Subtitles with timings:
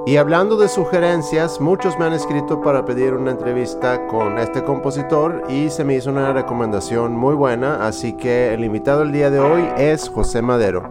[0.05, 5.45] Y hablando de sugerencias, muchos me han escrito para pedir una entrevista con este compositor
[5.49, 9.39] y se me hizo una recomendación muy buena, así que el invitado el día de
[9.39, 10.83] hoy es José Madero.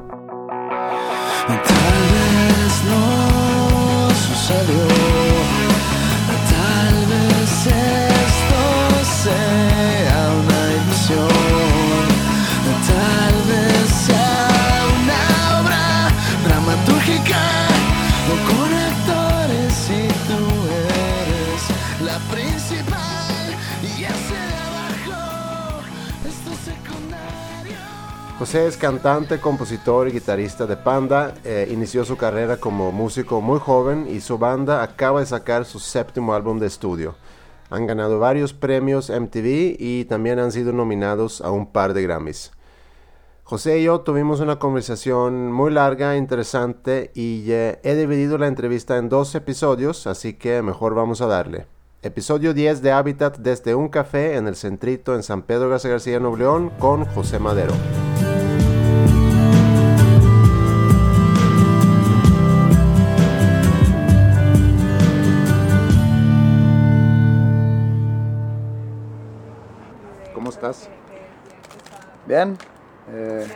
[28.41, 31.35] José es cantante, compositor y guitarrista de Panda.
[31.43, 35.77] Eh, inició su carrera como músico muy joven y su banda acaba de sacar su
[35.77, 37.13] séptimo álbum de estudio.
[37.69, 42.51] Han ganado varios premios MTV y también han sido nominados a un par de Grammys.
[43.43, 49.07] José y yo tuvimos una conversación muy larga, interesante y he dividido la entrevista en
[49.07, 51.67] dos episodios, así que mejor vamos a darle.
[52.01, 56.19] Episodio 10 de Habitat desde un café en el centrito en San Pedro García García
[56.19, 57.75] Nuevo con José Madero.
[72.25, 72.57] Bien,
[73.11, 73.47] eh,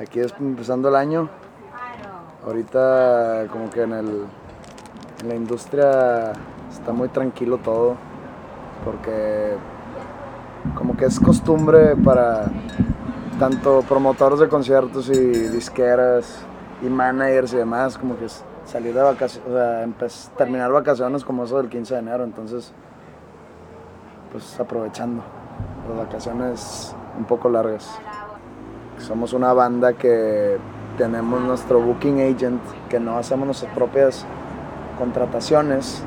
[0.00, 1.28] aquí es empezando el año.
[2.44, 4.24] Ahorita como que en, el,
[5.22, 6.32] en la industria
[6.70, 7.96] está muy tranquilo todo,
[8.84, 9.54] porque
[10.74, 12.46] como que es costumbre para
[13.38, 16.44] tanto promotores de conciertos y disqueras
[16.82, 18.26] y managers y demás, como que
[18.64, 22.72] salir de vacaciones, terminar vacaciones como eso del 15 de enero, entonces
[24.30, 25.22] pues aprovechando
[25.88, 27.88] las vacaciones un poco largas.
[28.98, 30.58] Somos una banda que
[30.96, 34.26] tenemos nuestro booking agent, que no hacemos nuestras propias
[34.98, 36.02] contrataciones.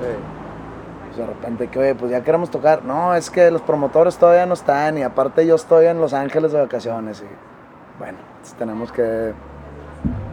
[1.05, 2.83] Pues de repente que, oye, pues ya queremos tocar.
[2.83, 6.51] No, es que los promotores todavía no están y aparte yo estoy en Los Ángeles
[6.51, 7.21] de vacaciones.
[7.21, 9.33] Y bueno, entonces tenemos que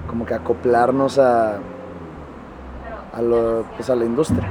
[0.09, 1.59] como que acoplarnos a,
[3.13, 4.49] a, lo, pues a la industria.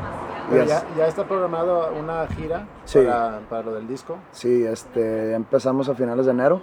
[0.50, 3.00] Pero ya, ya está programado una gira Sí.
[3.00, 4.18] para, para lo del disco.
[4.32, 6.62] Sí, este, empezamos a finales de enero.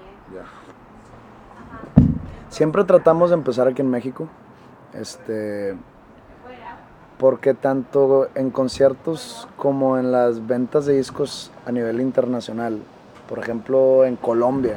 [2.49, 4.29] Siempre tratamos de empezar aquí en México.
[4.93, 5.77] Este,
[7.19, 12.81] porque tanto en conciertos como en las ventas de discos a nivel internacional,
[13.29, 14.77] por ejemplo en Colombia.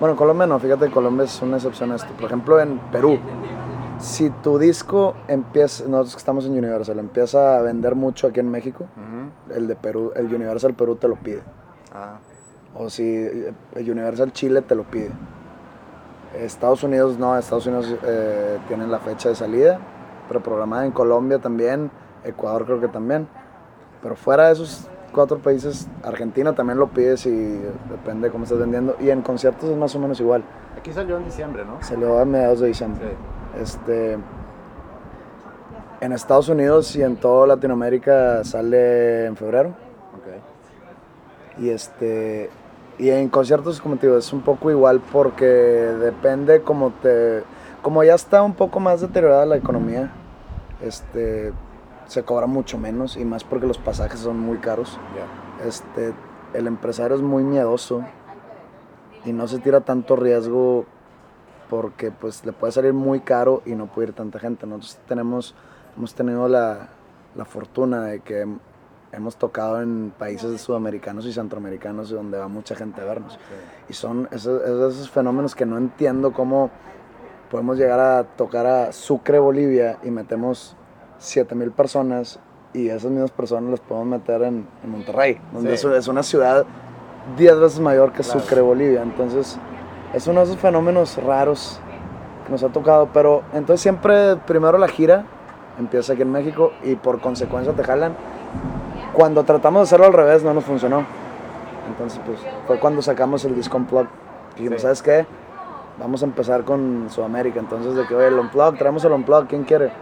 [0.00, 2.12] Bueno, en Colombia no, fíjate, Colombia es una excepción a esto.
[2.14, 3.18] Por ejemplo en Perú,
[3.98, 8.50] si tu disco empieza, nosotros que estamos en Universal, empieza a vender mucho aquí en
[8.50, 8.86] México,
[9.54, 11.42] el de Perú, el Universal Perú te lo pide.
[11.94, 12.18] Ah,
[12.74, 15.10] O si eh, el Universal Chile te lo pide.
[16.38, 19.78] Estados Unidos no, Estados Unidos eh, tienen la fecha de salida,
[20.28, 21.90] preprogramada en Colombia también,
[22.24, 23.26] Ecuador creo que también.
[24.02, 27.30] Pero fuera de esos cuatro países, Argentina también lo pide si
[27.90, 28.94] depende de cómo estés vendiendo.
[29.00, 30.44] Y en conciertos es más o menos igual.
[30.78, 31.82] aquí salió en diciembre, ¿no?
[31.82, 33.08] Salió a mediados de diciembre.
[33.08, 33.16] Sí.
[33.60, 34.18] Este,
[36.00, 39.70] en Estados Unidos y en toda Latinoamérica sale en febrero.
[40.14, 41.62] Ok.
[41.62, 42.50] Y este
[42.98, 47.42] y en conciertos como te digo es un poco igual porque depende como te
[47.82, 50.10] como ya está un poco más deteriorada la economía,
[50.82, 51.52] este
[52.06, 54.98] se cobra mucho menos y más porque los pasajes son muy caros.
[55.14, 55.66] Ya.
[55.66, 56.12] Este
[56.54, 58.02] el empresario es muy miedoso
[59.24, 60.86] y no se tira tanto riesgo
[61.68, 64.66] porque pues le puede salir muy caro y no puede ir tanta gente.
[64.66, 65.54] Nosotros tenemos
[65.96, 66.88] hemos tenido la,
[67.34, 68.46] la fortuna de que
[69.12, 73.38] hemos tocado en países sudamericanos y centroamericanos donde va mucha gente a vernos.
[73.88, 76.70] Y son esos, esos fenómenos que no entiendo cómo
[77.50, 80.76] podemos llegar a tocar a Sucre, Bolivia y metemos
[81.18, 82.38] 7000 personas
[82.74, 85.86] y esas mismas personas las podemos meter en, en Monterrey, donde Sí.
[85.86, 86.66] es, es una ciudad
[87.38, 88.40] 10 veces mayor que Claro.
[88.40, 89.02] Sucre, Bolivia.
[89.02, 89.58] Entonces,
[90.16, 91.78] es uno de esos fenómenos raros
[92.46, 93.10] que nos ha tocado.
[93.12, 95.24] Pero entonces siempre primero la gira
[95.78, 98.14] empieza aquí en México y por consecuencia te jalan.
[99.12, 101.04] Cuando tratamos de hacerlo al revés no nos funcionó.
[101.88, 104.08] Entonces, pues, fue cuando sacamos el disco Unplugged.
[104.56, 104.82] Dijimos, Sí.
[104.82, 105.26] ¿sabes qué?
[106.00, 107.60] Vamos a empezar con Sudamérica.
[107.60, 109.92] Entonces, de que, oye, el Unplugged, traemos el Unplugged, ¿quién quiere?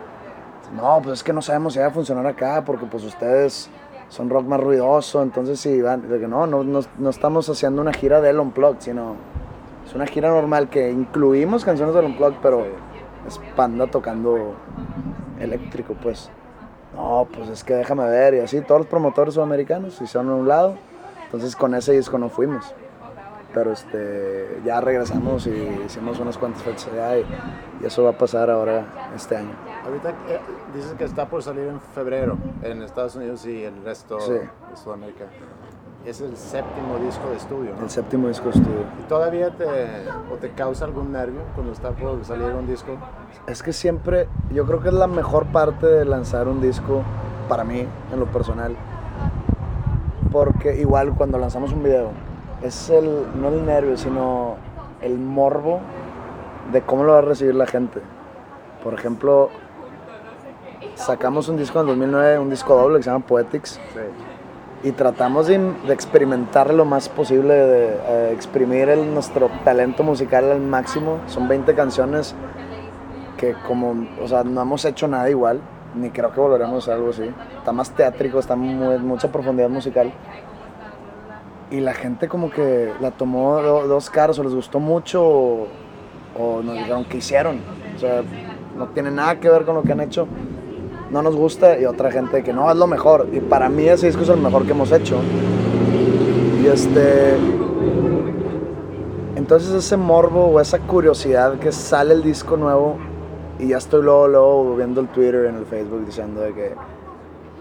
[0.74, 3.68] No, pues es que no sabemos si va a funcionar acá, porque pues ustedes
[4.08, 7.82] son rock más ruidoso, entonces sí, van, de que no, no, no, no estamos haciendo
[7.82, 9.16] una gira del Unplugged, sino
[9.86, 12.64] es una gira normal que incluimos canciones del Unplugged, pero
[13.26, 14.54] es Panda tocando
[15.40, 16.30] eléctrico, pues.
[16.94, 20.34] No, pues es que déjame ver, y así todos los promotores sudamericanos se hicieron a
[20.36, 20.76] un lado,
[21.24, 22.72] entonces con ese disco no fuimos.
[23.52, 25.50] Pero este, ya regresamos y
[25.86, 27.24] hicimos unas cuantas fechas allá y,
[27.82, 28.84] y eso va a pasar ahora
[29.14, 29.50] este año.
[29.86, 30.40] Ahorita eh,
[30.74, 34.32] dices que está por salir en febrero en Estados Unidos y el resto Sí.
[34.32, 35.26] de Sudamérica.
[36.04, 37.84] Es el séptimo disco de estudio, ¿no?
[37.84, 38.84] El séptimo disco de estudio.
[39.00, 39.64] ¿Y todavía te,
[40.30, 42.98] o te causa algún nervio cuando está por salir un disco?
[43.46, 47.02] Es que siempre, yo creo que es la mejor parte de lanzar un disco
[47.48, 48.76] para mí, en lo personal.
[50.30, 52.10] Porque igual cuando lanzamos un video,
[52.62, 54.56] es el, no el nervio, sino
[55.00, 55.80] el morbo
[56.70, 58.00] de cómo lo va a recibir la gente.
[58.82, 59.48] Por ejemplo,
[60.96, 64.33] sacamos un disco en 2009, un disco doble que se llama Poetics, Sí.
[64.84, 65.58] Y tratamos de,
[65.88, 71.18] experimentar lo más posible, de eh, exprimir nuestro talento musical al máximo.
[71.26, 72.34] Son 20 canciones
[73.38, 75.60] que como, o sea, no hemos hecho nada igual,
[75.94, 77.30] ni creo que volveremos a hacer algo así.
[77.56, 80.12] Está más teátrico, está muy, mucha profundidad musical.
[81.70, 85.66] Y la gente como que la tomó do- dos caras, o les gustó mucho, o,
[86.38, 87.58] o nos dijeron que hicieron.
[87.96, 88.22] O sea,
[88.76, 90.28] no tiene nada que ver con lo que han hecho
[91.14, 93.28] no nos gusta y otra gente que no, es lo mejor.
[93.32, 95.20] Y para mí ese disco es el mejor que hemos hecho.
[96.60, 97.36] Y este...
[99.36, 102.96] Entonces ese morbo o esa curiosidad que sale el disco nuevo
[103.60, 106.74] y ya estoy luego, luego viendo el Twitter en el Facebook diciendo de que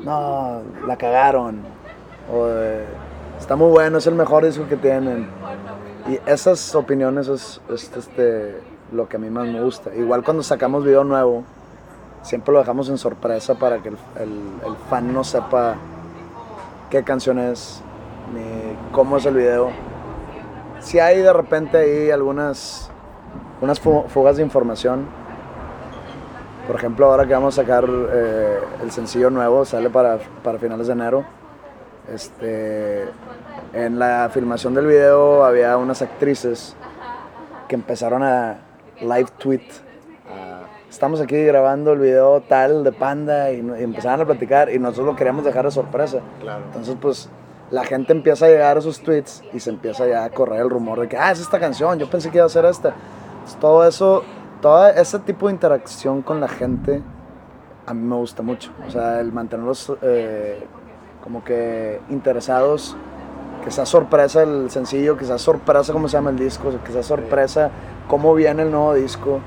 [0.04, 1.62] no, la cagaron.
[2.34, 2.86] O de,
[3.40, 5.28] está muy bueno, es el mejor disco que tienen.
[6.10, 8.56] Y esas opiniones es, es, este,
[8.92, 9.94] lo que a mí más me gusta.
[9.94, 11.44] Igual cuando sacamos video nuevo,
[12.24, 15.76] siempre lo dejamos en sorpresa para que el, el- fan no sepa
[16.90, 17.82] qué canción es
[18.34, 19.70] ni cómo es el video.
[20.80, 22.90] Si hay de repente ahí algunas
[23.62, 25.06] unas fu- fugas de información.
[26.68, 30.88] Por ejemplo, ahora que vamos a sacar eh, el sencillo nuevo, sale para, para finales
[30.88, 31.24] de enero.
[32.12, 33.04] Este,
[33.74, 36.76] en la filmación del video había unas actrices
[37.68, 38.58] que empezaron a
[39.02, 39.62] live tweet
[40.94, 45.08] estamos aquí grabando el video tal de Panda y, y empezaron a platicar y nosotros
[45.08, 46.20] lo queríamos dejar de sorpresa.
[46.40, 46.64] claro.
[46.68, 47.30] Entonces, pues,
[47.72, 50.70] la gente empieza a llegar a sus tweets y se empieza ya a correr el
[50.70, 52.94] rumor de que, ah, es esta canción, yo pensé que iba a ser esta.
[53.34, 54.24] Entonces, todo eso,
[54.62, 57.02] todo ese tipo de interacción con la gente,
[57.88, 58.72] a mí me gusta mucho.
[58.88, 60.64] O sea, el mantenerlos eh,
[61.24, 62.96] como que interesados,
[63.64, 67.02] que sea sorpresa el sencillo, que sea sorpresa cómo se llama el disco, que sea
[67.02, 67.72] sorpresa
[68.08, 69.40] cómo viene el nuevo disco.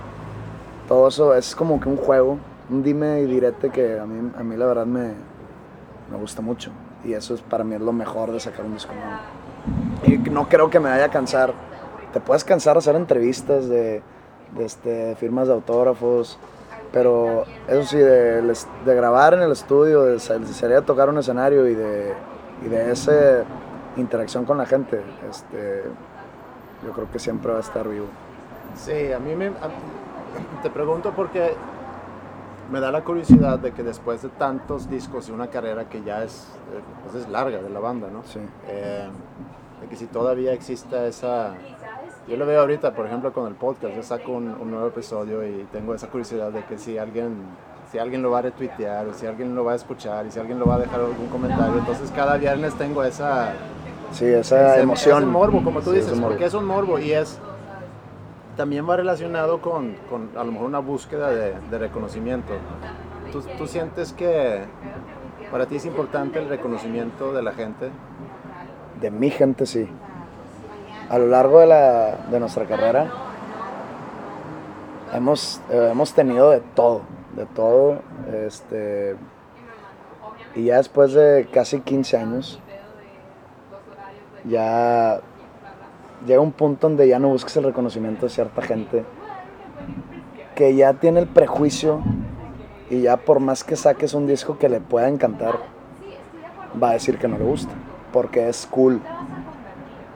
[0.88, 2.38] Todo eso es como que un juego,
[2.70, 5.12] un dime y direte que a mí, a mí la verdad me,
[6.10, 6.70] me gusta mucho.
[7.04, 10.16] Y eso es para mí es lo mejor de sacar un disco nuevo.
[10.26, 11.52] Y no creo que me vaya a cansar.
[12.12, 14.02] Te puedes cansar de hacer entrevistas, de,
[14.60, 16.38] este, firmas de autógrafos,
[16.93, 21.08] pero eso sí, de, de grabar en el estudio, de, sal- de salir a tocar
[21.08, 22.14] un escenario y de,
[22.64, 23.44] y de esa
[23.96, 25.82] interacción con la gente, este,
[26.86, 28.06] yo creo que siempre va a estar vivo.
[28.76, 29.50] Sí, a mí me...
[30.62, 31.54] te pregunto porque
[32.70, 36.24] me da la curiosidad de que después de tantos discos y una carrera que ya
[36.24, 38.22] es, eh, pues es larga de la banda, ¿no?
[38.24, 38.40] Sí.
[38.68, 39.06] Eh,
[39.80, 41.54] de que si todavía existe esa...
[42.26, 45.46] Yo lo veo ahorita, por ejemplo, con el podcast, yo saco un, un nuevo episodio
[45.46, 47.36] y tengo esa curiosidad de que si alguien,
[47.92, 50.40] si alguien lo va a retuitear o si alguien lo va a escuchar y si
[50.40, 53.52] alguien lo va a dejar algún comentario, entonces cada viernes tengo esa,
[54.10, 55.18] Sí, esa ese- emoción.
[55.22, 56.28] ese morbo, como tú Sí, dices, morbo.
[56.30, 57.38] porque es un morbo y es
[58.56, 62.53] también va relacionado con, con a lo mejor una búsqueda de, de reconocimiento.
[63.32, 64.63] ¿Tú, tú sientes que
[65.51, 67.91] para ti es importante el reconocimiento de la gente?
[69.01, 69.89] De mi gente, sí.
[71.08, 73.13] A lo largo de, la, de nuestra carrera
[75.13, 77.03] hemos, eh, hemos tenido de todo,
[77.36, 78.01] de todo.
[78.32, 79.17] Este,
[80.55, 82.60] y ya después de casi 15 años,
[84.44, 85.20] ya
[86.27, 89.05] llega un punto donde ya no busques el reconocimiento de cierta gente
[90.55, 92.01] que ya tiene el prejuicio
[92.89, 95.58] y ya por más que saques un disco que le pueda encantar,
[96.82, 97.73] va a decir que no le gusta,
[98.13, 99.01] porque es cool.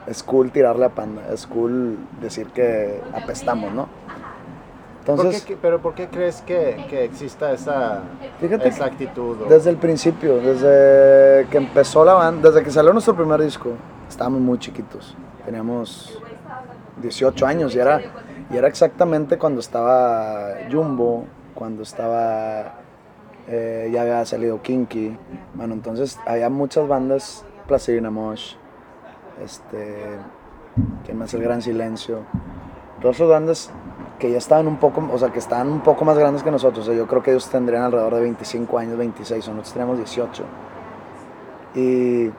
[0.07, 3.87] Es cool tirarle a panda, es cool decir que apestamos, ¿no?
[5.05, 8.03] ¿Por qué- Entonces, ¿Pero por qué crees que, que exista esa,
[8.41, 9.37] Fíjate esa actitud?
[9.49, 13.71] desde el principio, desde que empezó la banda, desde que salió nuestro primer disco,
[14.11, 15.17] estábamos muy chiquitos.
[15.45, 16.21] Teníamos
[17.01, 18.01] 18 años y era,
[18.51, 21.25] y era exactamente cuando estaba Jumbo,
[21.55, 22.75] cuando estaba,
[23.49, 25.17] eh, ya había salido Kinky.
[25.55, 28.55] Bueno, entonces había muchas bandas, Placerina Mosh,
[29.43, 30.19] este,
[31.05, 31.33] ¿quién más?
[31.33, 32.21] El Gran Silencio.
[33.01, 33.71] Todas esas bandas
[34.19, 36.87] que ya estaban un poco, o sea, que estaban un poco más grandes que nosotros.
[36.89, 40.45] O yo creo que ellos tendrían alrededor de 25 años, 26, o nosotros teníamos 18.
[41.75, 42.31] Y,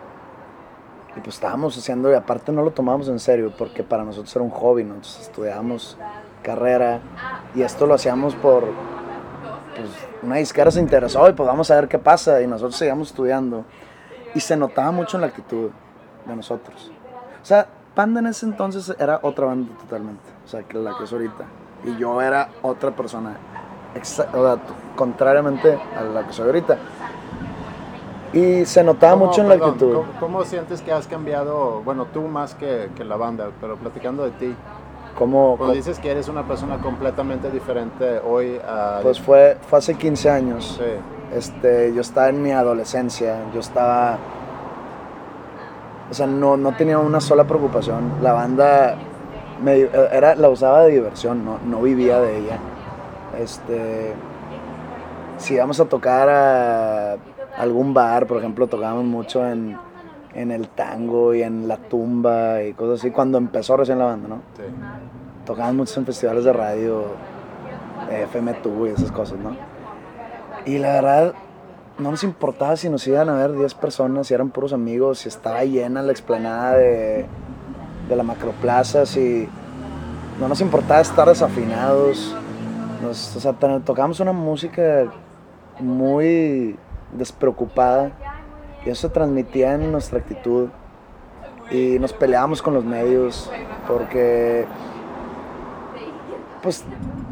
[1.16, 4.44] y pues estábamos haciendo, y aparte no lo tomábamos en serio, porque para nosotros era
[4.44, 4.96] un hobby, ¿no?
[4.96, 5.98] Entonces estudiábamos
[6.44, 7.00] carrera,
[7.54, 8.64] y esto lo hacíamos por,
[9.76, 9.90] pues
[10.24, 13.66] una disquera se interesó, y pues vamos a ver qué pasa, y nosotros seguíamos estudiando.
[14.34, 15.72] Y se notaba mucho en la actitud
[16.26, 16.90] de nosotros.
[17.42, 21.04] O sea, Panda en ese entonces era otra banda totalmente, o sea, que la que
[21.04, 21.44] es ahorita.
[21.84, 23.36] Y yo era otra persona,
[23.94, 24.58] o sea,
[24.96, 26.78] contrariamente a la que soy ahorita.
[28.34, 29.94] Y se notaba ¿Cómo- mucho en la perdón, actitud.
[29.94, 34.24] ¿cómo, cómo sientes que has cambiado, bueno, tú más que, que la banda, pero platicando
[34.24, 34.56] de ti?
[35.18, 39.00] Como, Cuando dices que eres una persona completamente diferente hoy a...
[39.04, 40.80] pues fue, fue hace 15 años.
[40.80, 44.18] Sí, Este, yo estaba en mi adolescencia, yo estaba,
[46.10, 48.14] o sea, no, no tenía una sola preocupación.
[48.22, 48.96] La banda
[49.62, 49.82] me,
[50.14, 52.58] era, la usaba de diversión, no, no vivía de ella.
[53.38, 54.14] Este,
[55.38, 57.18] si íbamos a tocar a
[57.58, 59.78] algún bar, por ejemplo, tocábamos mucho en,
[60.34, 64.28] en el tango y en la tumba y cosas así, cuando empezó recién la banda,
[64.28, 64.36] ¿no?
[64.56, 64.64] sí.
[65.46, 67.06] Tocábamos muchos en festivales de radio,
[68.10, 69.56] eh, FM Tubo y esas cosas, ¿no?
[70.66, 71.34] Y la verdad,
[71.98, 75.30] no nos importaba si nos iban a ver 10 personas, si eran puros amigos, si
[75.30, 77.26] estaba llena la explanada de,
[78.08, 79.50] de la macroplaza, si
[80.40, 82.36] no nos importaba estar desafinados.
[83.02, 85.06] Nos, o sea, tocábamos una música
[85.80, 86.78] muy
[87.14, 88.12] despreocupada
[88.86, 90.70] y eso transmitía en nuestra actitud.
[91.70, 93.50] Y nos peleábamos con los medios
[93.88, 94.66] porque
[96.62, 96.84] pues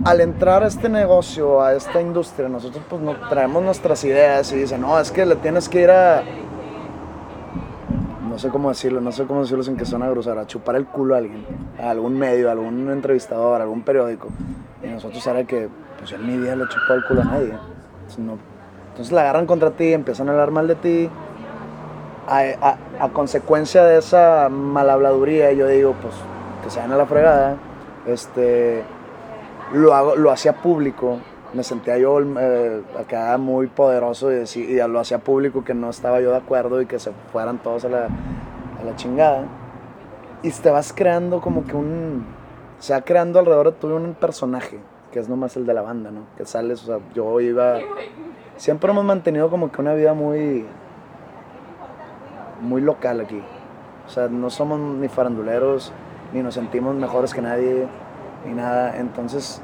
[0.06, 4.56] al entrar a este negocio, a esta industria, nosotros pues no, traemos nuestras ideas y
[4.58, 6.24] dicen, no, es que le tienes que ir a,
[8.28, 10.86] no sé cómo decirlo, no sé cómo decirlo sin que suene grosera, a chupar el
[10.86, 11.46] culo a alguien,
[11.80, 14.30] a algún medio, a algún entrevistador, a algún periódico.
[14.84, 15.70] Y nosotros era que,
[16.00, 17.54] pues en mi vida le he chupado el culo a nadie.
[18.18, 18.38] No-
[19.00, 21.10] entonces la agarran contra ti, empiezan a hablar mal de ti.
[22.27, 26.13] A, consecuencia de esa malhabladuría, yo digo, pues
[26.62, 27.56] que se vayan a la fregada.
[28.06, 28.84] Este,
[29.72, 31.20] lo, lo hacía público.
[31.53, 35.89] Me sentía yo eh, acá muy poderoso y, decí- y lo hacía público que no
[35.89, 39.46] estaba yo de acuerdo y que se fueran todos a la, a la chingada.
[40.44, 42.25] Y te vas creando como que un...
[42.79, 44.77] Se va creando alrededor de tuyo un personaje,
[45.13, 46.24] que es nomás el de la banda, ¿no?
[46.36, 47.77] Que sales, o sea, yo iba...
[48.60, 50.66] Siempre hemos mantenido como que una vida muy...
[52.60, 53.42] Muy local aquí.
[54.06, 55.94] O sea, no somos ni faranduleros,
[56.34, 57.88] ni nos sentimos mejores que nadie,
[58.46, 58.98] ni nada.
[58.98, 59.62] Entonces,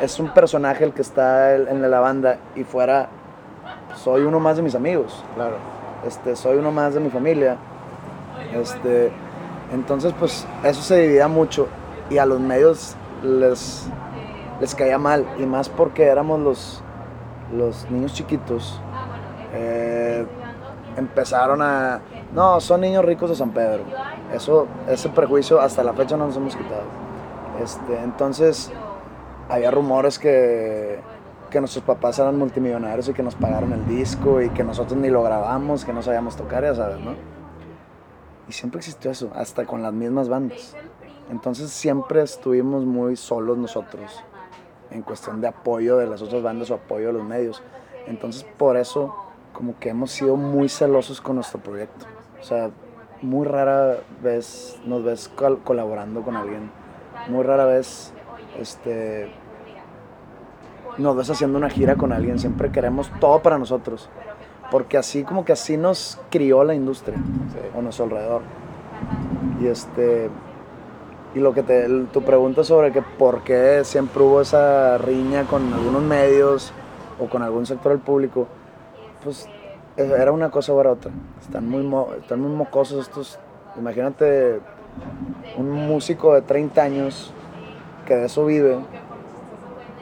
[0.00, 3.08] es un personaje el que está en la banda y fuera,
[3.96, 5.56] soy uno más de mis amigos, Claro.
[6.06, 7.56] este, soy uno más de mi familia.
[8.54, 9.10] Este,
[9.72, 11.66] entonces, pues eso se dividía mucho
[12.10, 13.88] y a los medios les,
[14.60, 16.81] les caía mal y más porque éramos los,
[17.52, 18.80] los niños chiquitos.
[19.54, 20.26] Eh,
[20.96, 22.00] empezaron a,
[22.34, 23.84] no, son niños ricos de San Pedro.
[24.32, 26.84] Eso, ese prejuicio hasta la fecha no nos hemos quitado.
[27.62, 28.72] Este, entonces,
[29.48, 31.00] había rumores que,
[31.50, 35.10] que nuestros papás eran multimillonarios y que nos pagaron el disco y que nosotros ni
[35.10, 37.14] lo grabamos, que no sabíamos tocar, ya sabes, ¿no?
[38.48, 40.74] Y siempre existió eso, hasta con las mismas bandas.
[41.30, 44.24] Entonces siempre estuvimos muy solos nosotros
[44.92, 47.62] en cuestión de apoyo de las otras bandas o apoyo de los medios.
[48.06, 49.14] Entonces por eso
[49.52, 52.06] como que hemos sido muy celosos con nuestro proyecto.
[52.40, 52.70] O sea,
[53.20, 56.70] muy rara vez nos ves col- colaborando con alguien.
[57.28, 58.12] Muy rara vez
[58.58, 59.30] este,
[60.98, 62.38] nos ves haciendo una gira con alguien.
[62.38, 64.08] Siempre queremos todo para nosotros.
[64.70, 67.78] Porque así como que así nos crió la industria Sí.
[67.78, 68.42] a nuestro alrededor.
[69.60, 70.30] Y este
[71.34, 75.72] y lo que te tu pregunta sobre que por qué siempre hubo esa riña con
[75.72, 76.72] algunos medios
[77.18, 78.46] o con algún sector del público,
[79.24, 79.48] pues
[79.96, 81.10] eh, era una cosa o era otra.
[81.40, 81.88] Están muy
[82.20, 83.38] están muy mocosos estos.
[83.78, 84.60] Imagínate
[85.56, 87.32] un músico de 30 años
[88.06, 88.78] que de eso vive.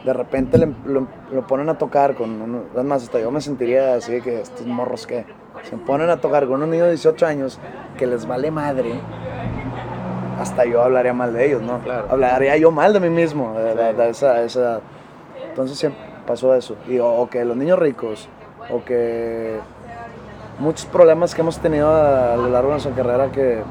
[0.04, 3.96] De repente lo, lo ponen a tocar con uno, es más, hasta yo me sentiría
[3.96, 5.26] así que estos morros que
[5.62, 7.58] se ponen a tocar con unos niños de 18 años
[7.98, 8.94] que les vale madre,
[10.40, 11.78] hasta yo hablaría mal de ellos, ¿no?
[11.80, 12.06] Claro.
[12.10, 14.80] Hablaría yo mal de mí mismo, de, de- de esa, esa edad.
[15.48, 16.76] Entonces siempre pasó eso.
[16.88, 18.28] Y, o, o que los niños ricos,
[18.70, 19.58] o que
[20.58, 23.62] muchos problemas que hemos tenido a, a lo largo de nuestra carrera que,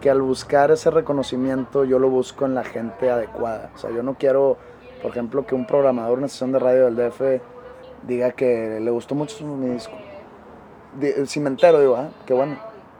[0.00, 3.70] que al buscar ese reconocimiento yo lo busco en la gente adecuada.
[3.74, 4.56] O sea, yo no quiero,
[5.02, 7.20] por ejemplo, que un programador de una estación de radio del DF
[8.06, 9.94] diga que le gustó mucho mi disco.
[10.98, 12.56] Di- Si me entero, digo, ah, qué bueno.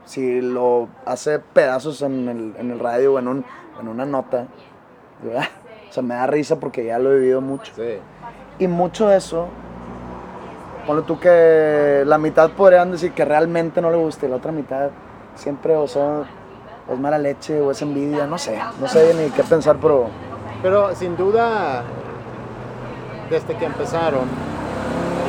[0.07, 3.45] Si lo hace pedazos en el, en el radio o en, un,
[3.79, 4.47] en una nota,
[5.37, 5.47] ah,
[5.89, 7.73] o sea, me da risa porque ya lo he vivido mucho.
[7.75, 7.99] Sí.
[8.57, 9.47] Y mucho de eso,
[10.87, 14.51] ponle tú que la mitad podrían decir que realmente no le gusta y la otra
[14.51, 14.89] mitad
[15.35, 19.77] siempre o es mala leche o es envidia, no sé, no sé ni qué pensar,
[19.81, 20.07] pero
[20.61, 21.83] Pero sin duda,
[23.29, 24.27] desde que empezaron,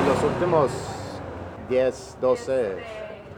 [0.00, 0.70] y los últimos
[1.68, 2.76] 10, 12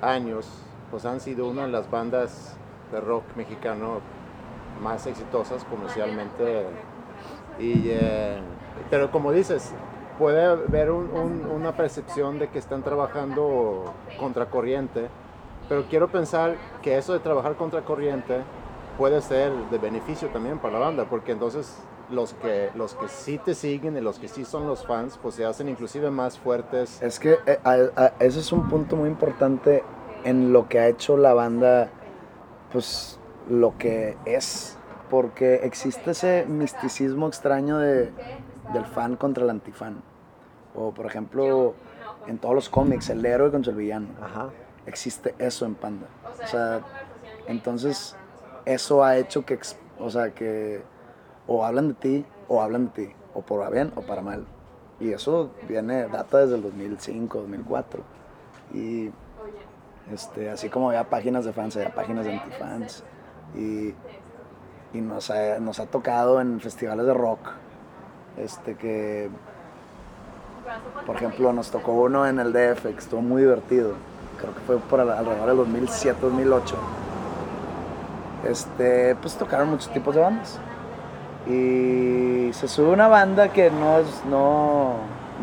[0.03, 0.47] años,
[0.91, 2.57] pues han sido una de las bandas
[2.93, 4.01] de rock mexicano
[4.83, 6.65] más exitosas comercialmente.
[7.59, 8.41] Y, eh,
[8.89, 9.73] pero como dices,
[10.19, 15.09] puede haber un- un- una percepción de que están trabajando contracorriente,
[15.69, 18.39] pero quiero pensar que eso de trabajar contracorriente
[18.99, 21.79] puede ser de beneficio también para la banda, porque entonces
[22.11, 25.37] los que, los que sí te siguen y los que sí son los fans, pues
[25.37, 27.01] se hacen inclusive más fuertes.
[27.03, 29.85] es que eh, a- a- ese es un punto muy importante
[30.25, 31.89] en lo que ha hecho la banda,
[32.73, 34.77] pues lo que es,
[35.09, 38.11] porque existe ese misticismo extraño de,
[38.73, 40.03] del fan contra el antifan.
[40.75, 41.75] O por ejemplo,
[42.27, 44.09] en todos los cómics, el héroe contra el villano.
[44.21, 44.51] Ajá.
[44.87, 46.07] existe eso en Panda.
[46.43, 46.81] O sea,
[47.47, 48.17] entonces
[48.65, 49.59] eso ha hecho que,
[49.99, 50.83] o sea, que
[51.47, 54.45] o hablan de ti o hablan de ti, o para bien o para mal.
[54.99, 58.03] Y eso viene, data desde el 2005, 2004.
[58.75, 59.11] Y
[60.13, 63.05] este, así como había páginas de fans, había páginas de antifans.
[63.55, 63.95] Y,
[64.93, 67.39] nos, ha, tocado en festivales de rock,
[68.37, 69.31] este, que,
[71.07, 73.95] por ejemplo, nos tocó uno en el DF, que estuvo muy divertido.
[74.39, 76.77] Creo que fue por al- alrededor del 2007, 2008.
[78.49, 80.59] Este, pues tocaron muchos tipos de bandas.
[81.47, 84.95] Y se sube una banda que no, es, no,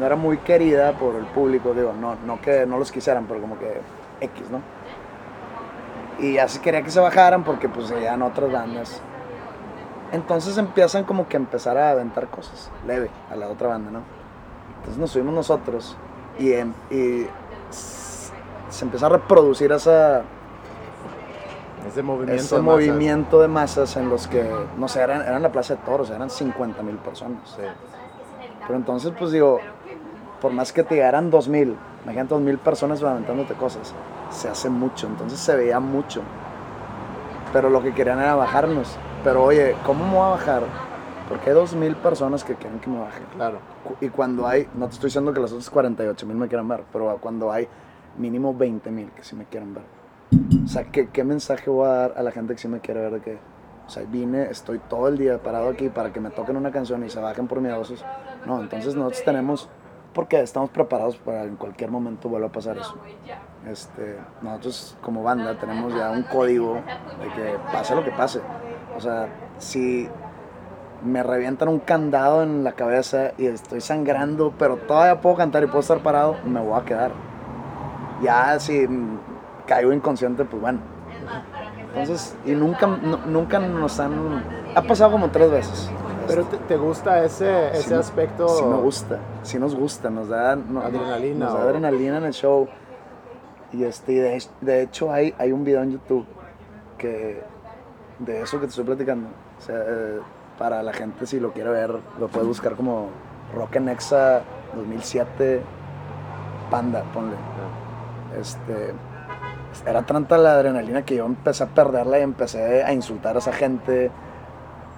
[0.04, 3.82] era muy querida por el público, digo, no que no los quisieran, pero como que
[4.22, 4.62] X, ¿no?
[6.20, 9.02] Y así quería que se bajaran porque pues seguían otras bandas.
[10.12, 14.02] Entonces empiezan como que a empezar a aventar cosas, leve, a la otra banda, ¿no?
[14.78, 15.98] Entonces nos subimos nosotros
[16.40, 17.28] y, em- y
[17.70, 20.22] se empieza a reproducir esa,
[21.88, 22.42] Ese movimiento.
[22.42, 22.74] ese de masas.
[22.88, 26.30] movimiento de masas en los que, no sé, eran, eran la Plaza de Toros, eran
[26.30, 27.40] 50 mil personas.
[27.56, 27.62] Sí.
[28.66, 29.60] Pero entonces, pues digo,
[30.42, 33.94] por más que te llegaran 2 mil, imagínate 2 mil personas aventándote cosas,
[34.30, 36.22] se hace mucho, entonces se veía mucho.
[37.54, 38.98] Pero lo que querían era bajarnos.
[39.24, 40.64] Pero oye, ¿cómo me voy a bajar?
[41.30, 43.22] Porque hay 2 mil personas que quieren que me baje.
[43.36, 43.60] Claro.
[44.02, 46.84] Y cuando hay, no te estoy diciendo que las otras 48 mil me quieran ver,
[46.92, 47.68] pero cuando hay
[48.18, 49.84] mínimo 20 mil que sí me quieren ver.
[50.64, 53.02] O sea, ¿qué, ¿qué mensaje voy a dar a la gente que sí me quiere
[53.02, 53.38] ver de que,
[53.86, 57.06] o sea, vine, estoy todo el día parado aquí para que me toquen una canción
[57.06, 58.04] y se bajen por miedosos?
[58.46, 59.70] No, entonces nosotros tenemos,
[60.18, 62.96] porque estamos preparados para en cualquier momento vuelva a pasar eso.
[63.70, 66.74] Este, nosotros como banda tenemos ya un código
[67.22, 68.42] de que pase lo que pase.
[68.98, 69.28] O sea,
[69.60, 70.10] si
[71.06, 75.68] me revientan un candado en la cabeza y estoy sangrando, pero todavía puedo cantar y
[75.68, 77.12] puedo estar parado, me voy a quedar.
[78.24, 78.88] Ya si
[79.68, 80.80] caigo inconsciente, pues bueno.
[81.90, 84.44] Entonces, y nunca, nu- nunca nos han...
[84.76, 85.92] Ha pasado como tres veces.
[86.28, 88.48] Pero te, te gusta ese, ese aspecto.
[88.50, 92.34] Sí me gusta, sí nos gusta, nos da, no- Adrenalina nos da adrenalina en el
[92.34, 92.68] show.
[93.74, 96.26] Y este, de, de hecho hay, hay un video en YouTube
[96.98, 97.42] que
[98.20, 99.28] de eso que te estoy platicando.
[99.58, 100.20] O sea, eh,
[100.58, 103.10] para la gente si lo quiere ver, lo puedes buscar como
[103.56, 104.42] Rock en Exa
[104.76, 105.62] 2007
[106.72, 107.36] Panda, ponle.
[108.40, 108.94] Este,
[109.90, 113.54] era tanta la adrenalina que yo empecé a perderla y empecé a insultar a esa
[113.54, 114.12] gente,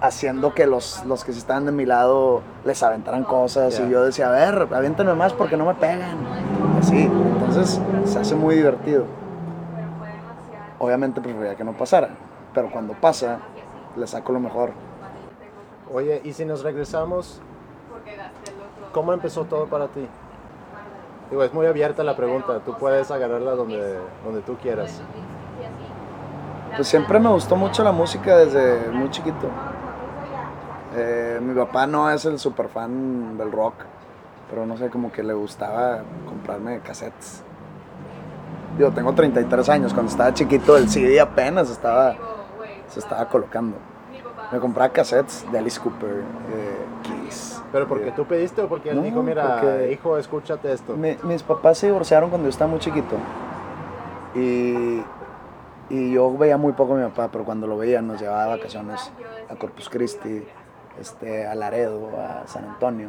[0.00, 3.80] haciendo que los, los que estaban de mi lado les aventaran cosas.
[3.80, 6.18] Y yo decía, a ver, aviéntenme más porque no me pegan.
[6.78, 9.04] Así, entonces se hace muy divertido.
[10.78, 12.10] Obviamente preferiría que no pasara,
[12.54, 13.38] pero cuando pasa,
[13.96, 14.72] le saco lo mejor.
[15.92, 17.40] Oye, y si nos regresamos,
[18.92, 20.06] ¿cómo empezó todo para ti?
[21.30, 25.02] Digo, es muy abierta la pregunta, tú puedes agarrarla donde, donde tú quieras.
[26.74, 29.48] Pues siempre me gustó mucho la música desde muy chiquito.
[30.94, 33.74] Eh, mi papá no es el super fan del rock,
[34.48, 37.42] pero no sé, como que le gustaba comprarme cassettes.
[38.78, 42.14] Yo tengo 33 años, cuando estaba chiquito el CD apenas estaba,
[42.88, 43.76] se estaba colocando.
[44.50, 46.10] Me compraba cassettes de Alice Cooper,
[46.52, 50.96] eh, Kiss, ¿Pero porque tú pediste o porque él No, dijo, mira, hijo, escúchate esto?
[50.96, 53.14] Mi- mis papás se divorciaron cuando yo estaba muy chiquito.
[54.34, 55.02] Y,
[55.88, 58.48] y yo veía muy poco a mi papá, pero cuando lo veía nos llevaba de
[58.50, 59.12] vacaciones
[59.48, 60.44] a Corpus Christi,
[60.98, 63.08] este, a Laredo, a San Antonio.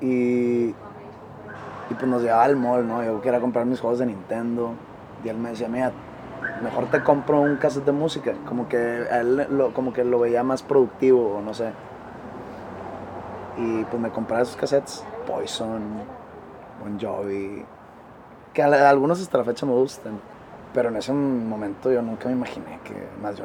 [0.00, 3.02] Y, y pues nos llevaba al mall, ¿no?
[3.02, 4.72] Yo quería comprar mis juegos de Nintendo.
[5.24, 5.92] Y él me decía, mira,
[6.62, 8.34] mejor te compro un cassette de música.
[8.46, 11.72] Como que él lo, como que lo veía más productivo, o no sé.
[13.56, 15.82] Y pues me compraba esos cassettes, Poison,
[16.80, 17.64] Bon Jovi,
[18.54, 20.20] que a, algunos hasta la fecha me gustan.
[20.72, 23.44] Pero en ese momento yo nunca me imaginé que, más yo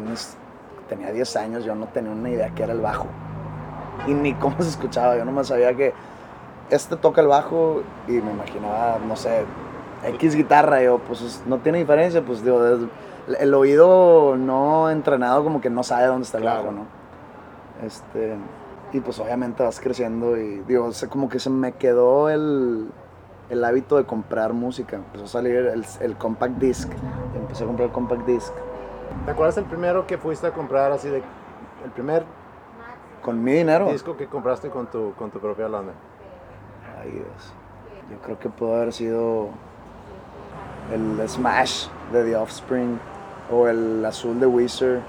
[0.88, 3.08] tenía 10 años, yo no tenía una idea que era el bajo.
[4.08, 5.94] Y ni cómo se escuchaba, yo nomás sabía que
[6.70, 9.46] este toca el bajo y me imaginaba, no sé,
[10.06, 12.62] X guitarra, yo, pues es- no tiene diferencia, pues digo,
[13.40, 16.60] el oído no entrenado como que no sabe dónde está el Claro.
[16.64, 16.86] bajo, ¿no?
[17.86, 18.36] Este,
[18.92, 22.90] y pues obviamente vas creciendo y digo, como que se me quedó el,
[23.50, 24.98] el hábito de comprar música.
[24.98, 26.90] Empezó a salir el, el compact disc,
[27.36, 28.54] empecé a comprar el compact disc
[29.26, 31.22] ¿Te acuerdas el primero que fuiste a comprar así de...
[31.86, 32.26] El primer
[33.24, 33.92] con mi dinero.
[33.92, 35.94] disco que compraste con tu, con tu propia lana?
[37.02, 37.54] Ay, Dios.
[38.12, 39.50] Yo creo que pudo haber sido
[40.94, 43.00] el Smash de The Offspring
[43.52, 45.02] o el azul de Weezer.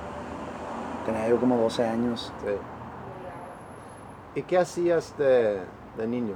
[1.05, 2.33] Tenía yo como 12 años.
[2.45, 4.41] Sí.
[4.41, 5.61] ¿Y qué hacías de,
[5.99, 6.35] de niño?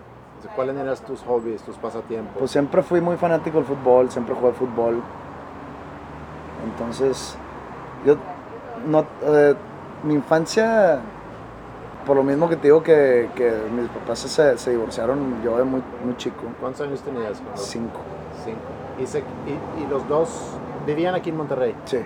[0.55, 2.37] ¿Cuáles eran tus hobbies, tus pasatiempos?
[2.39, 5.03] Pues siempre fui muy fanático del fútbol, siempre jugué fútbol.
[6.65, 7.37] Entonces,
[8.05, 8.17] yo
[8.87, 9.55] no eh,
[10.05, 11.01] mi infancia
[12.09, 15.63] por lo mismo que te digo que, que mis papás se, se divorciaron yo de
[15.65, 17.39] muy, muy chico, ¿Cuántos años tenías?
[17.41, 18.01] cuando- cinco.
[18.45, 18.59] Cinco.
[19.01, 20.55] Y, se- y, y los dos
[20.87, 21.77] vivían aquí en Monterrey.
[21.85, 21.99] Sí.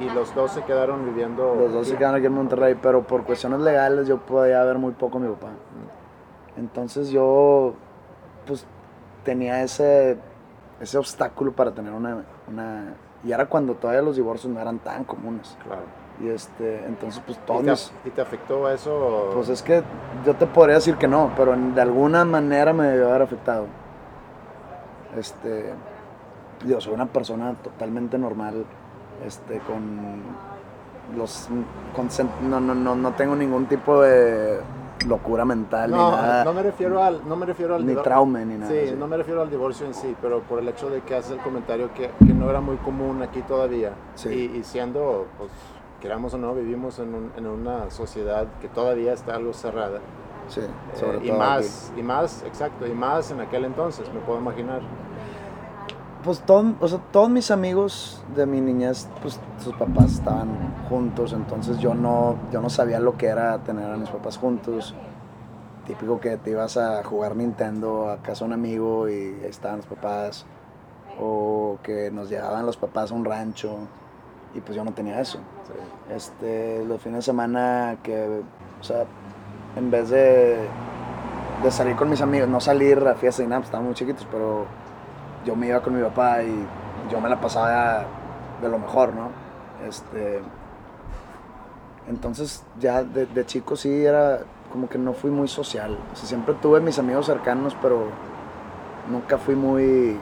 [0.00, 1.54] Y los dos se quedaron viviendo.
[1.54, 4.92] Los dos se quedaron aquí en Monterrey, pero por cuestiones legales yo podía ver muy
[4.92, 5.48] poco a mi papá.
[6.56, 7.74] Entonces yo,
[8.46, 8.66] pues,
[9.24, 10.18] tenía ese,
[10.80, 12.94] ese obstáculo para tener una, una...
[13.24, 15.56] Y era cuando todavía los divorcios no eran tan comunes.
[15.64, 15.82] Claro.
[16.20, 17.92] Y este, entonces, pues, ¿Y todos te, mis...
[18.04, 19.30] y te afectó eso?
[19.34, 19.82] Pues es que
[20.24, 23.66] yo te podría decir que no, pero de alguna manera me debió haber afectado.
[25.16, 25.72] Este,
[26.66, 28.64] yo soy una persona totalmente normal,
[29.26, 30.22] este, con
[31.16, 31.48] los,
[31.94, 32.08] con
[32.48, 34.60] no, no, no, no tengo ningún tipo de
[35.06, 38.54] locura mental ni nada, no me refiero al, no me refiero al ni trauma ni
[38.54, 38.70] nada.
[38.70, 38.94] Sí, así.
[38.96, 41.38] no me refiero al divorcio en sí, pero por el hecho de que haces el
[41.38, 43.92] comentario que, que no era muy común aquí todavía.
[44.14, 44.50] Sí.
[44.54, 45.50] Y, y siendo, pues,
[46.02, 50.00] queramos o no, vivimos en, un- en una sociedad que todavía está algo cerrada.
[50.48, 54.82] Sí, Eh, y más, y más, exacto, y más en aquel entonces, me puedo imaginar.
[56.24, 60.48] Pues todo, o sea, todos mis amigos de mi niñez, pues sus papás estaban
[60.88, 64.94] juntos, entonces yo no, yo no sabía lo que era tener a mis papás juntos.
[65.86, 69.78] Típico que te ibas a jugar Nintendo a casa de un amigo y ahí estaban
[69.78, 70.46] los papás.
[71.20, 73.78] O que nos llevaban los papás a un rancho
[74.54, 75.38] y pues yo no tenía eso.
[75.66, 76.14] Sí.
[76.14, 78.42] Este, los fines de semana que,
[78.80, 79.04] o sea,
[79.76, 80.58] en vez de,
[81.62, 84.26] de salir con mis amigos, no salir a fiestas y nada, pues estaban muy chiquitos,
[84.30, 84.66] pero
[85.44, 86.66] yo me iba con mi papá y
[87.10, 88.04] yo me la pasaba
[88.60, 89.30] de lo mejor, ¿no?
[89.88, 90.40] Este,
[92.08, 94.40] entonces ya de, de chico sí era
[94.72, 95.98] como que no fui muy social.
[96.12, 98.06] O sea, siempre tuve mis amigos cercanos, pero
[99.10, 100.18] nunca fui muy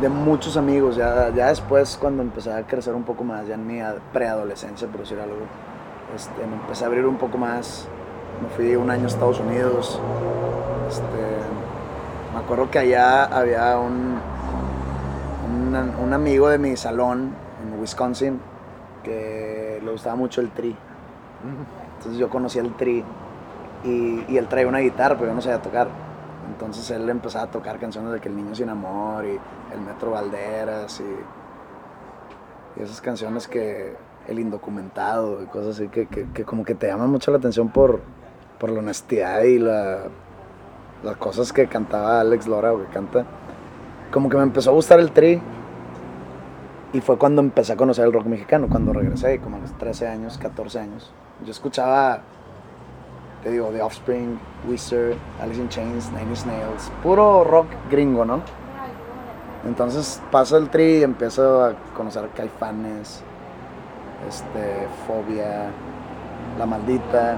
[0.00, 0.96] de muchos amigos.
[0.96, 4.88] Ya, ya después, cuando empecé a crecer un poco más, ya en mi ad- preadolescencia,
[4.88, 5.36] por decir algo,
[6.14, 7.86] este, me empecé a abrir un poco más.
[8.42, 10.00] Me fui un año a Estados Unidos.
[10.88, 11.04] Este,
[12.32, 14.18] me acuerdo que allá había un,
[15.46, 17.32] un, un amigo de mi salón
[17.62, 18.40] en Wisconsin
[19.02, 20.76] que le gustaba mucho el tri.
[21.98, 23.04] Entonces yo conocí el tri
[23.84, 25.88] y, y él traía una guitarra, pero yo no sabía tocar.
[26.50, 29.38] Entonces él empezaba a tocar canciones de que el niño sin amor y
[29.72, 33.96] el Metro Valderas y, y esas canciones que
[34.28, 37.68] el indocumentado y cosas así que, que- que como que te llaman mucho la atención
[37.68, 38.00] por,
[38.58, 40.02] por la honestidad y la,
[41.02, 43.24] las cosas que cantaba Alex Lora o que canta.
[44.12, 45.40] Como que me empezó a gustar el tri
[46.92, 50.08] y fue cuando empecé a conocer el rock mexicano, cuando regresé, como a los 13
[50.08, 51.12] años, 14 años.
[51.44, 52.20] Yo escuchaba,
[53.42, 58.40] te digo, The Offspring, Weezer, Alice in Chains, Nine Inch Nails, puro rock gringo, ¿no?
[59.66, 63.22] Entonces paso el tri y empiezo a conocer Caifanes,
[64.28, 65.70] este, Fobia,
[66.58, 67.36] La Maldita.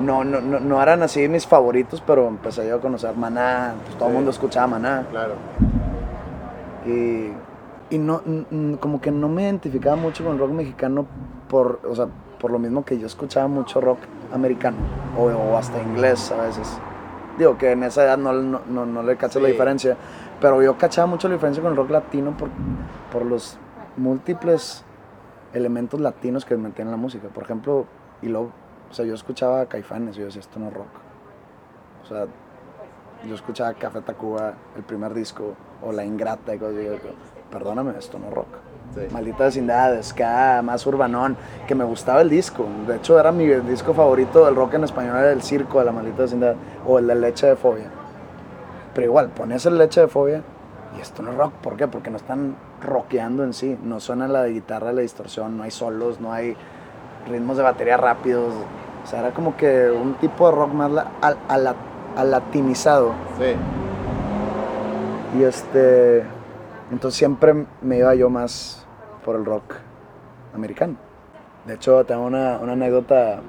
[0.00, 3.96] No, no, no, no eran así mis favoritos, pero empecé yo a conocer Maná, pues
[3.96, 4.16] todo el Sí.
[4.16, 5.06] mundo escuchaba Maná.
[5.10, 5.34] Claro.
[6.86, 7.32] Y,
[7.94, 8.22] y no,
[8.80, 11.06] como que no me identificaba mucho con el rock mexicano
[11.48, 12.06] por, o sea,
[12.42, 14.00] por lo mismo que yo escuchaba mucho rock
[14.34, 14.76] americano
[15.16, 16.68] o, o hasta inglés a veces.
[17.38, 19.52] Digo que en esa edad no, no, no, no le cacho la Sí.
[19.52, 19.96] diferencia,
[20.40, 22.48] pero yo cachaba mucho la diferencia con el rock latino por,
[23.12, 23.56] por los
[23.96, 24.84] múltiples
[25.54, 27.28] elementos latinos que metían en la música.
[27.28, 27.86] Por ejemplo,
[28.22, 28.50] y luego,
[28.90, 30.88] o sea, yo escuchaba Caifanes y yo decía, esto no es rock.
[32.02, 32.26] O sea,
[33.26, 36.96] yo escuchaba Café Tacuba, el primer disco, o La Ingrata, y cosas así, yo
[37.50, 38.48] perdóname, esto no es rock.
[38.94, 39.00] Sí.
[39.10, 42.66] Maldita vecindad, ska, más urbanón, que me gustaba el disco.
[42.86, 45.92] De hecho, era mi disco favorito del rock en español, era el circo de la
[45.92, 46.54] maldita vecindad,
[46.86, 47.86] o el de leche de fobia.
[48.94, 50.42] Pero igual, ponías el leche de fobia
[50.98, 51.52] y esto no es rock.
[51.62, 51.88] ¿Por qué?
[51.88, 53.78] Porque no están rockeando en sí.
[53.82, 56.54] No suena la guitarra, la distorsión, no hay solos, no hay
[57.30, 58.52] ritmos de batería rápidos.
[59.02, 61.74] O sea, era como que un tipo de rock más la- al-
[62.16, 63.12] alatinizado.
[63.38, 63.54] Sí.
[65.38, 66.24] Y este.
[66.92, 68.86] Entonces siempre me iba yo más
[69.24, 69.76] por el rock
[70.54, 70.96] americano.
[71.66, 73.40] De hecho, tengo una, una anécdota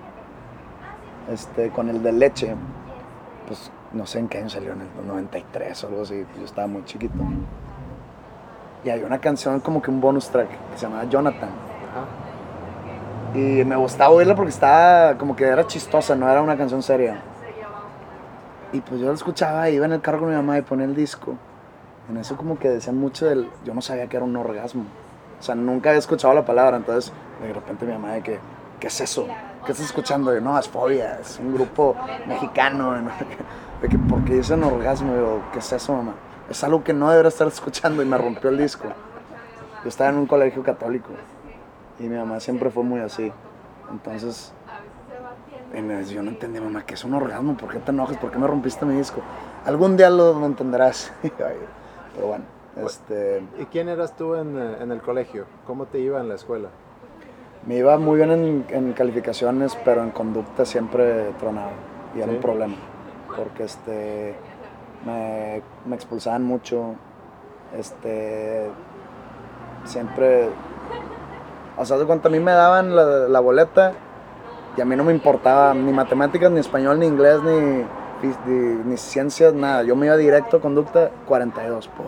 [1.30, 2.56] este, con el de leche.
[3.46, 6.26] Pues no sé en qué año salió, en el 93 o algo así.
[6.40, 7.16] Yo estaba muy chiquito.
[8.86, 11.50] Y había una canción como que un bonus track que se llamaba Jonathan.
[13.36, 17.22] Y me gustaba oírla porque estaba como que era chistosa, no era una canción seria.
[18.72, 20.96] Y pues yo la escuchaba, iba en el carro con mi mamá y ponía el
[20.96, 21.36] disco.
[22.10, 23.50] En eso como que decían mucho del...
[23.66, 24.86] Yo no sabía que era un orgasmo.
[25.40, 26.78] O sea, nunca había escuchado la palabra.
[26.78, 28.40] Entonces, de repente mi mamá de que...
[28.80, 29.28] ¿Qué es eso?
[29.66, 30.34] ¿Qué estás escuchando?
[30.34, 31.96] Y yo, no, es Fobia, es un grupo
[32.28, 32.98] mexicano.
[32.98, 33.12] ¿no?
[33.82, 35.14] De que, ¿por qué dicen orgasmo?
[35.14, 36.16] Y yo, ¿qué es eso, mamá?
[36.50, 38.90] Es algo que no debería estar escuchando y me rompió el disco.
[39.84, 41.10] Yo estaba en un colegio católico.
[42.00, 43.32] Y mi mamá siempre fue muy así.
[43.90, 44.54] Entonces,
[46.10, 47.56] yo no entendía, mamá, que es un orgasmo?
[47.56, 48.18] ¿Por qué te enojas?
[48.18, 49.22] ¿Por qué me rompiste mi disco?
[49.66, 51.12] Algún día lo entenderás.
[52.16, 52.44] Pero bueno,
[52.86, 55.46] este, ¿Y quién eras tú en, eh, en el colegio?
[55.66, 56.70] ¿Cómo te iba en la escuela?
[57.66, 61.72] me iba muy bien en, en calificaciones, pero en conducta siempre tronaba.
[62.14, 62.36] Y era Sí.
[62.36, 62.76] un problema.
[63.38, 64.36] Porque este,
[65.06, 66.96] me, me expulsaban mucho.
[67.78, 68.68] Este,
[69.86, 70.50] siempre
[71.78, 73.94] O sea, de cuanto a mí me daban la, la boleta
[74.78, 77.84] y a mí no me importaba ni matemáticas, ni español, ni inglés, ni,
[78.86, 79.84] ni ciencias, nada.
[79.84, 82.08] Yo me iba directo a conducta 42, puta.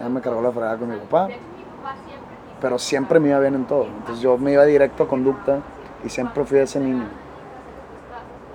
[0.00, 1.28] Ya me cargó la fregada con mi papá.
[2.60, 3.86] Pero siempre me iba bien en todo.
[3.86, 5.60] Entonces yo me iba directo a conducta
[6.04, 7.06] y siempre fui ese niño.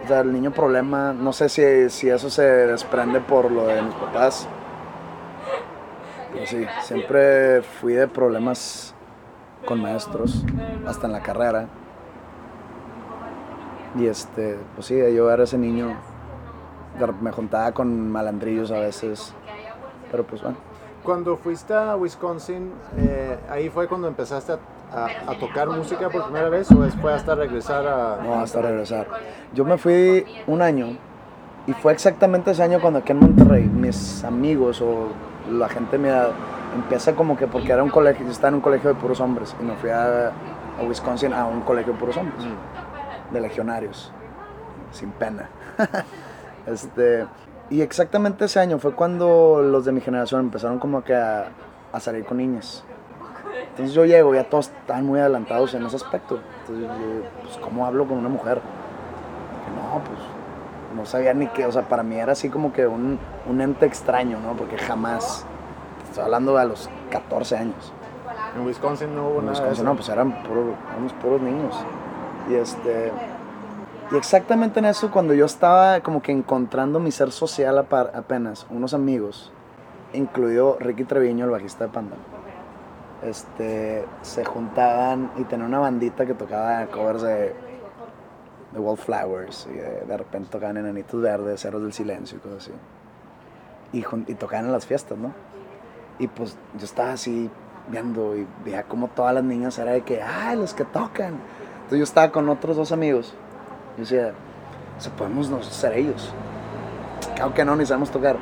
[0.04, 3.82] O sea, el niño problema, no sé si, si eso se desprende por lo de
[3.82, 4.48] mis papás.
[6.34, 8.96] Pero sí, siempre fui de problemas
[9.66, 10.44] con maestros,
[10.88, 11.68] hasta en la carrera.
[13.98, 15.94] Y este, pues sí, yo era ese niño.
[17.22, 19.34] Me juntaba con malandrillos a veces.
[20.12, 20.58] Pero pues bueno.
[21.04, 24.58] Cuando fuiste a Wisconsin, eh, ahí fue cuando empezaste a,
[24.94, 28.20] a- a tocar música por primera vez o después hasta regresar a...
[28.24, 29.08] No, hasta regresar.
[29.54, 30.98] Yo me fui un año
[31.66, 35.08] y fue exactamente ese año cuando aquí en Monterrey mis amigos o
[35.52, 36.12] la gente me
[36.76, 39.56] empieza como que porque era un colegio, yo estaba en un colegio de puros hombres
[39.60, 42.91] y me fui a, a Wisconsin a un colegio de puros hombres, Mm.
[43.32, 44.12] De legionarios,
[44.92, 45.50] sin pena.
[46.68, 47.26] este,
[47.70, 51.50] y exactamente ese año fue cuando los de mi generación empezaron como que a,
[51.92, 52.84] a salir con niñas.
[53.70, 56.40] Entonces yo llego, ya todos están muy adelantados en ese aspecto.
[56.62, 58.56] Entonces yo, pues, ¿cómo hablo con una mujer?
[58.56, 60.20] Que no, pues,
[60.96, 63.18] no sabía ni qué, o sea, para mí era así como que un,
[63.48, 64.54] un ente extraño, ¿no?
[64.58, 65.46] Porque jamás,
[66.04, 67.94] estoy hablando a los 14 años.
[68.56, 71.76] En Wisconsin no hubo En nada de Wisconsin, no, pues eran puros, éramos puros niños.
[72.52, 73.12] Y este,
[74.12, 78.94] y exactamente en eso, cuando yo estaba como que encontrando mi ser social apenas, unos
[78.94, 79.54] amigos,
[80.12, 82.18] incluido Ricky Treviño, el bajista de Panda,
[83.24, 87.54] este, se juntaban y tenían una bandita que tocaba covers de,
[88.74, 92.72] de Wallflowers y de, de repente tocaban Enanitos Verdes, Ceros del Silencio y cosas así.
[93.94, 95.32] Y, y tocaban en las fiestas, ¿no?
[96.20, 97.50] Y pues yo estaba así
[97.88, 101.36] viendo y veía como todas las niñas era de que, ay, los que tocan.
[101.98, 103.34] Yo estaba con otros dos amigos.
[103.98, 104.34] Y decía,
[104.98, 106.34] o sea, podemos nosotros ser ellos.
[107.36, 108.38] Claro que no, ni sabemos tocar.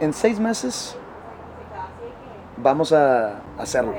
[0.00, 0.96] En seis meses
[2.56, 3.94] vamos a hacerlo.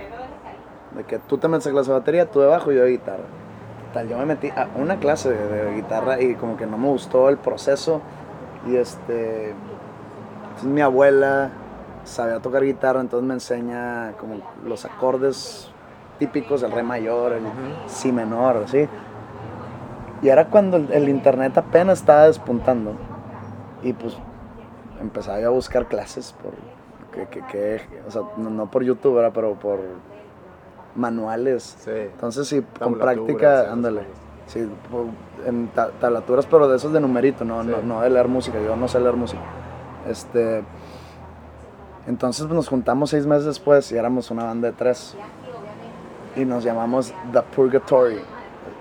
[0.96, 2.92] De que tú te metes a clase de batería, tú de bajo y yo de
[2.92, 3.24] guitarra.
[3.94, 7.30] Tal, yo me metí a una clase de, guitarra y como que no me gustó
[7.30, 8.02] el proceso.
[8.68, 9.54] Y este.
[10.64, 11.52] Mi abuela
[12.04, 15.72] sabía tocar guitarra, entonces me enseña como los acordes
[16.20, 17.44] típicos, el re mayor, el
[17.88, 18.88] si menor, así.
[20.22, 22.94] Y era cuando el, el internet apenas estaba despuntando.
[23.84, 24.18] Y pues
[25.00, 26.54] empezaba yo a buscar clases por
[27.12, 29.32] que, que- que- o sea, no, no por YouTube, ¿verdad?
[29.34, 29.80] pero por
[30.96, 31.78] manuales.
[31.80, 31.92] Sí.
[31.92, 34.02] Entonces sí, con práctica, esas ándale.
[34.48, 34.68] Sí,
[35.46, 37.70] en ta- tablaturas, pero de esos de numerito, no, Sí.
[37.70, 39.42] no, no de leer música, yo no sé leer música.
[40.10, 40.64] Este,
[42.08, 45.16] entonces pues, nos juntamos seis meses después y éramos una banda de tres.
[46.38, 48.22] Y nos llamamos The Purgatory.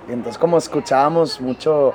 [0.08, 1.92] Y entonces como escuchábamos mucho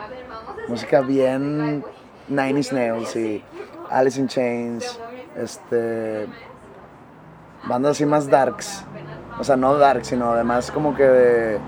[0.68, 1.84] música bien
[2.28, 3.44] Nine Inch Nails y
[3.90, 5.00] Alice in Chains,
[5.38, 6.28] este,
[7.68, 8.86] bandas así más darks.
[9.40, 11.60] O sea, no dark, sino además como que de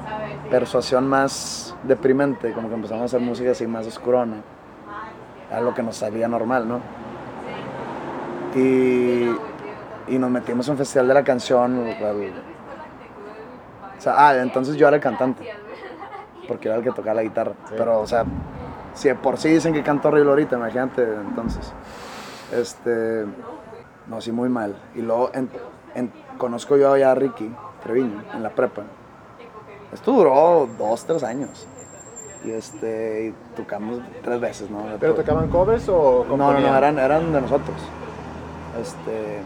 [0.49, 4.41] persuasión más deprimente, como que empezamos a hacer música así más oscurona.
[5.49, 6.81] Era lo que nos salía normal, ¿no?
[8.55, 9.35] Y,
[10.07, 11.79] y nos metimos en un festival de la canción.
[11.79, 12.42] O
[14.03, 15.47] sea, ah, entonces yo era el cantante,
[16.47, 17.53] porque era el que tocaba la guitarra.
[17.69, 18.25] Pero, o sea,
[18.93, 21.71] si de por sí dicen que canto horrible ahorita, imagínate, entonces.
[22.51, 23.25] Este...
[24.07, 24.75] No, sí, muy mal.
[24.95, 25.49] Y luego en-
[25.95, 27.49] en- conozco yo ya a Ricky
[27.83, 28.81] Treviño en la prepa.
[29.93, 31.65] Esto duró dos, tres años.
[32.43, 34.83] Y este, y tocamos tres veces, ¿no?
[34.99, 36.75] ¿Pero tocaban covers o No, no, no, componían?
[36.75, 37.77] eran, eran de nosotros.
[38.81, 39.41] Este.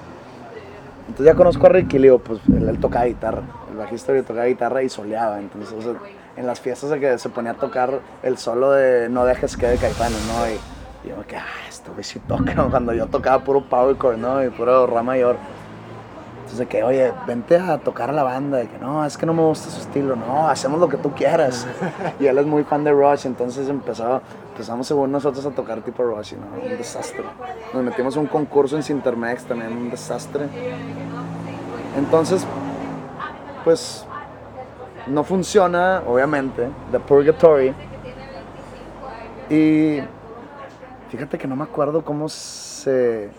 [1.08, 3.44] Entonces ya conozco a Ricky y digo, pues él, tocaba guitarra.
[3.72, 5.40] El bajista tocaba guitarra y soleaba.
[5.40, 5.96] Entonces, o
[6.36, 9.68] en las fiestas de que se ponía a tocar el solo de No dejes que
[9.68, 9.88] de ¿no?
[9.88, 12.54] Y, yo me quedé, ah, esto güey sí toca.
[12.70, 14.44] Cuando yo tocaba puro power chord, ¿no?
[14.44, 15.38] Y puro ra mayor.
[16.48, 18.60] Entonces de que, oye, vente a tocar a la banda.
[18.60, 20.16] De que, no, es que no me gusta su estilo.
[20.16, 21.68] No, hacemos lo que tú quieras.
[22.22, 26.04] y él es muy fan de Rush, entonces empezó, empezamos según nosotros a tocar tipo
[26.04, 26.72] Rush, y ¿no?
[26.72, 27.26] Un desastre.
[27.74, 30.48] Nos metimos en un concurso en Cintermex también, un desastre.
[31.98, 32.48] Entonces,
[33.66, 34.06] pues,
[35.06, 37.74] no funciona, obviamente, The Purgatory.
[39.50, 40.00] Y
[41.10, 43.32] fíjate que no me acuerdo cómo se,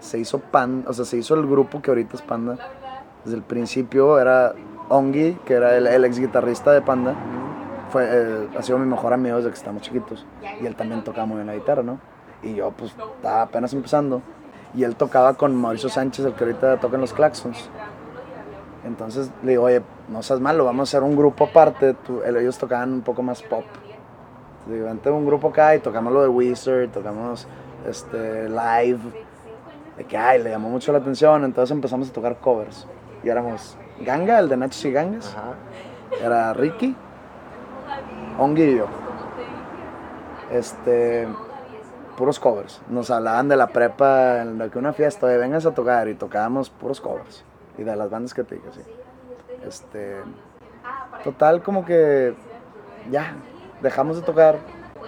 [0.00, 2.56] se hizo Panda, o sea, se hizo el grupo que ahorita es Panda.
[3.24, 4.54] Desde el principio era
[4.88, 7.14] Ongi, que era el, ex guitarrista de Panda.
[7.90, 10.26] Fue, eh, ha sido mi mejor amigo desde que estamos chiquitos.
[10.60, 11.98] Y él también tocaba muy bien la guitarra, ¿no?
[12.42, 14.22] Y yo, pues, estaba apenas empezando.
[14.74, 17.68] Y él tocaba con Mauricio Sánchez, el que ahorita toca en los Claxons.
[18.84, 21.94] Entonces le digo, oye, no seas malo, vamos a hacer un grupo aparte.
[21.94, 23.64] Tú- ellos tocaban un poco más pop.
[24.68, 27.46] Le digo, vente un grupo acá y tocamos lo de Wizard, tocamos
[27.86, 29.00] este, live.
[30.00, 31.44] De que, ay, le llamó mucho la atención.
[31.44, 32.86] Entonces empezamos a tocar covers.
[33.22, 35.36] Y éramos Ganga, el de Nachos y Gangas.
[35.36, 35.56] Ajá.
[36.24, 36.96] Era Ricky,
[38.38, 38.86] Ongi y yo.
[40.50, 41.28] Este,
[42.16, 42.80] puros covers.
[42.88, 46.14] Nos hablaban de la prepa, en la que una fiesta, de vengas a tocar y
[46.14, 47.44] tocábamos puros covers.
[47.76, 48.80] Y de las bandas que te dije, sí.
[49.68, 50.16] Este,
[51.24, 52.34] total, como que
[53.10, 53.34] ya,
[53.82, 54.56] dejamos de tocar.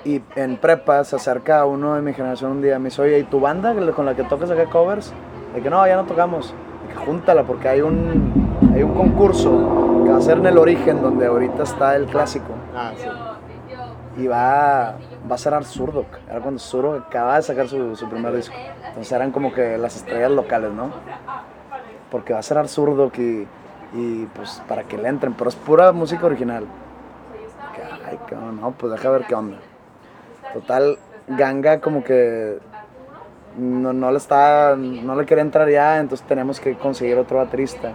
[0.05, 3.19] Y en prepa se acerca uno de mi generación un día y me dice, oye,
[3.21, 5.13] ¿y tu banda con la que tocas acá covers?
[5.55, 6.55] De que no, ya no tocamos.
[6.83, 10.59] De que júntala porque hay un, hay un concurso que va a ser en el
[10.59, 12.53] origen, donde ahorita está el clásico.
[12.75, 13.07] Ah, sí.
[14.23, 14.97] Y va,
[15.31, 16.07] va a ser Arzurdok.
[16.29, 18.55] Era cuando Zurdok acaba de sacar su, su primer disco.
[18.89, 20.91] Entonces eran como que las estrellas locales, ¿no?
[22.11, 23.47] Porque va a ser Arzurdok y,
[23.95, 25.33] y pues para que le entren.
[25.33, 26.67] Pero es pura música original.
[28.07, 28.19] Ay,
[28.61, 29.57] no, pues deja ver qué onda.
[30.53, 32.59] Total, Ganga como que
[33.57, 37.93] no, no le estaba, no le quería entrar ya, entonces tenemos que conseguir otro baterista.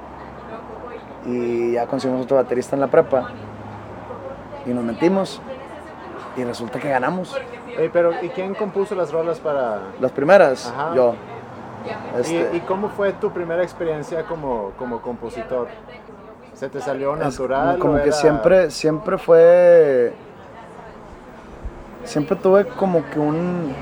[1.25, 3.29] Y ya conseguimos otro baterista en la prepa.
[4.65, 5.41] Y nos metimos.
[6.37, 7.35] Y resulta que ganamos.
[7.91, 9.79] Pero ¿y quién compuso las rolas para...?
[9.99, 10.95] Las primeras, Ajá.
[10.95, 11.15] yo.
[12.15, 15.67] ¿Y, Este, y cómo fue tu primera experiencia como, como compositor?
[16.53, 17.77] ¿Se te salió es natural?
[17.79, 20.13] como o que era- siempre, siempre fue.
[22.07, 23.75] Siempre tuve como que un.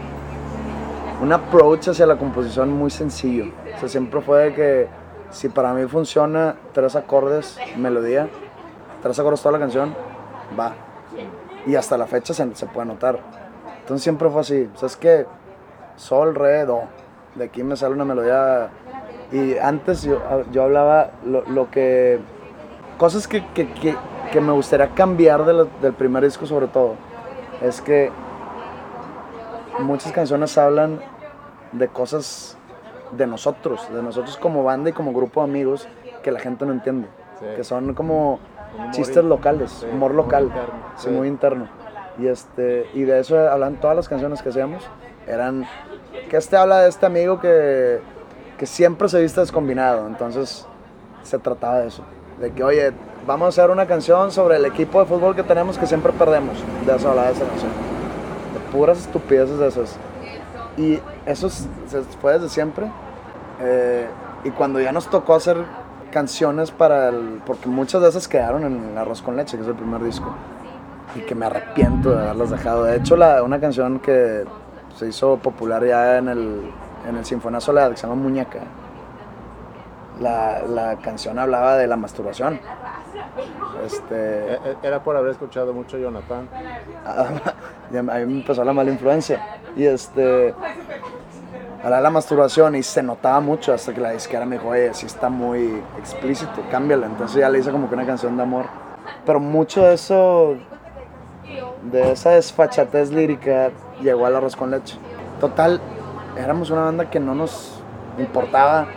[1.22, 3.46] Un approach hacia la composición muy sencillo.
[3.76, 4.88] O sea, siempre fue de que
[5.30, 8.28] si para mí funciona tres acordes, melodía,
[9.02, 9.96] tres acordes toda la canción,
[10.60, 10.74] va.
[11.66, 13.20] Y hasta la fecha se, se puede notar.
[13.80, 14.70] Entonces siempre fue así.
[14.76, 15.26] O sea,
[15.96, 16.82] sol, re, do.
[17.36, 18.72] De aquí me sale una melodía.
[19.32, 20.20] Y antes yo,
[20.52, 22.20] yo hablaba lo, lo que.
[22.98, 23.96] Cosas que, que, que,
[24.34, 26.96] que me gustaría cambiar de del primer disco, sobre todo.
[27.62, 28.12] Es que
[29.80, 31.00] muchas canciones hablan
[31.72, 32.58] de cosas
[33.12, 35.88] de nosotros, de nosotros como banda y como grupo de amigos
[36.24, 37.08] que la gente no entiende.
[37.40, 37.46] Sí.
[37.56, 38.40] Que son como
[38.78, 41.10] Humor chistes locales, sí, humor local, interno, sí, sí.
[41.10, 41.68] muy interno.
[42.18, 44.84] Y, este, y de eso hablan todas las canciones que hacíamos.
[45.28, 45.66] Eran
[46.30, 48.00] que este habla de este amigo que,
[48.58, 50.08] que siempre se viste descombinado.
[50.08, 50.66] Entonces
[51.24, 52.04] se trataba de eso.
[52.40, 52.94] De que, oye,
[53.26, 56.58] vamos a hacer una canción sobre el equipo de fútbol que tenemos que siempre perdemos.
[56.86, 57.72] De eso hablaba esa canción.
[58.54, 59.98] De puras estupideces de esas.
[60.78, 61.68] Y eso es-
[62.22, 62.88] fue desde siempre.
[63.62, 64.08] Eh,
[64.44, 65.58] y cuando ya nos tocó hacer
[66.12, 67.42] canciones para el...
[67.46, 70.34] Porque muchas de esas quedaron en Arroz con Leche, que es el primer disco.
[71.16, 72.84] Y que me arrepiento de haberlas dejado.
[72.84, 74.44] De hecho, la, una canción que
[74.98, 76.72] se hizo popular ya en el,
[77.08, 78.60] en el Sinfonía Soledad, que se llama Muñeca.
[80.20, 82.60] La, la canción hablaba de la masturbación.
[83.86, 86.48] Este, E- e- Era por haber escuchado mucho Jonathan.
[87.06, 87.26] a
[87.92, 89.60] mí me empezó la mala influencia.
[89.76, 90.54] Y este.
[91.84, 95.06] De la masturbación y se notaba mucho hasta que la disquera me dijo, oye, sí
[95.06, 97.06] está muy explícito, cámbiala.
[97.06, 98.66] Entonces ya le hice como que una canción de amor.
[99.24, 100.56] Pero mucho de eso,
[101.84, 103.70] de esa desfachatez lírica,
[104.02, 104.98] llegó al arroz con leche.
[105.40, 105.80] Total,
[106.36, 107.80] éramos una banda que no nos
[108.18, 108.88] importaba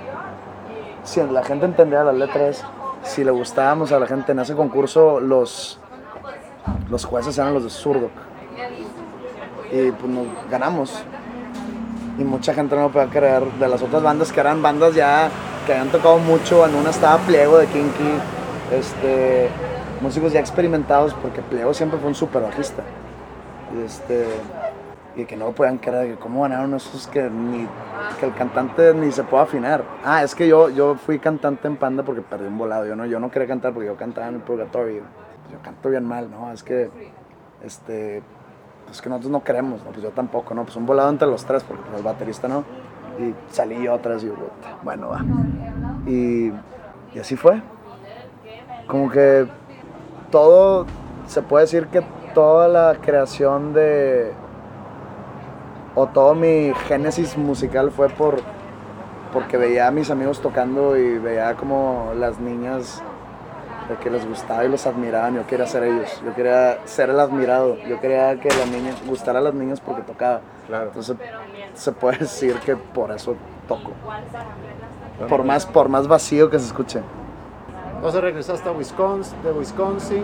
[1.02, 2.64] si la gente entendía las letras,
[3.08, 5.80] si le gustábamos a la gente en ese concurso, los,
[6.90, 8.10] los jueces eran los de Surdoc.
[9.72, 11.02] Y pues nos ganamos.
[12.18, 15.30] Y mucha gente no podía creer de las otras bandas que eran bandas ya
[15.66, 16.66] que habían tocado mucho.
[16.66, 18.12] En una estaba Pliego de Kinky,
[18.72, 19.48] este,
[20.00, 22.82] músicos ya experimentados, porque Pliego siempre fue un super bajista.
[23.84, 24.26] Este,
[25.24, 27.66] que no lo podían creer, que cómo ganaron esos que, ni,
[28.18, 29.84] que el cantante ni se puede afinar.
[30.04, 32.86] Ah, es que yo, yo fui cantante en Panda porque perdí un volado.
[32.86, 35.02] Yo no, yo no quería cantar porque yo cantaba en el Purgatorio.
[35.50, 36.52] Yo canto bien mal, ¿no?
[36.52, 36.90] Es que,
[37.62, 38.22] este,
[38.86, 39.90] pues que nosotros no queremos, ¿no?
[39.90, 40.64] Pues yo tampoco, ¿no?
[40.64, 42.64] Pues un volado entre los tres, porque el baterista no.
[43.18, 44.32] Y salí yo vez y
[44.82, 45.24] bueno, va.
[46.06, 46.52] Y,
[47.14, 47.60] y así fue.
[48.86, 49.46] Como que
[50.30, 50.86] todo,
[51.26, 52.02] se puede decir que
[52.34, 54.32] toda la creación de,
[55.98, 58.36] o todo mi génesis musical fue por,
[59.32, 63.02] porque veía a mis amigos tocando y veía como las niñas
[63.88, 67.18] de que les gustaba y los admiraban, yo quería ser ellos, yo quería ser el
[67.18, 70.40] admirado, yo quería que las niñas, gustara a las niñas porque tocaba.
[70.68, 70.86] Claro.
[70.86, 71.16] Entonces
[71.74, 73.34] se puede decir que por eso
[73.66, 73.90] toco.
[75.28, 77.02] Por más, por más vacío que se escuche.
[77.96, 80.22] Entonces regresaste a Wisconsin, de Wisconsin,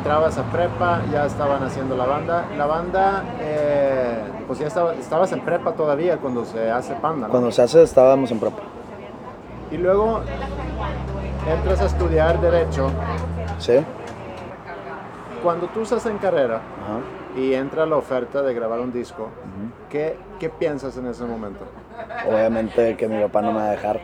[0.00, 2.46] entrabas a prepa, ya estaban haciendo la banda.
[2.56, 7.30] La banda, eh, pues ya estaba, estabas en prepa todavía cuando se hace Panda, ¿no?
[7.30, 8.62] Cuando se hace estábamos en prepa.
[9.70, 10.22] Y luego
[11.46, 12.90] entras a estudiar Derecho.
[13.58, 13.74] ¿Sí?
[15.42, 17.38] Cuando tú estás en carrera Ajá.
[17.38, 19.28] y entra la oferta de grabar un disco,
[19.90, 21.60] ¿qué, ¿qué piensas en ese momento?
[22.26, 24.00] Obviamente que mi papá no me va a dejar.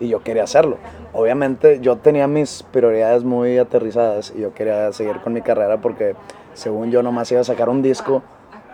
[0.00, 0.78] Y yo quería hacerlo.
[1.12, 6.16] Obviamente yo tenía mis prioridades muy aterrizadas y yo quería seguir con mi carrera porque
[6.54, 8.22] según yo nomás iba a sacar un disco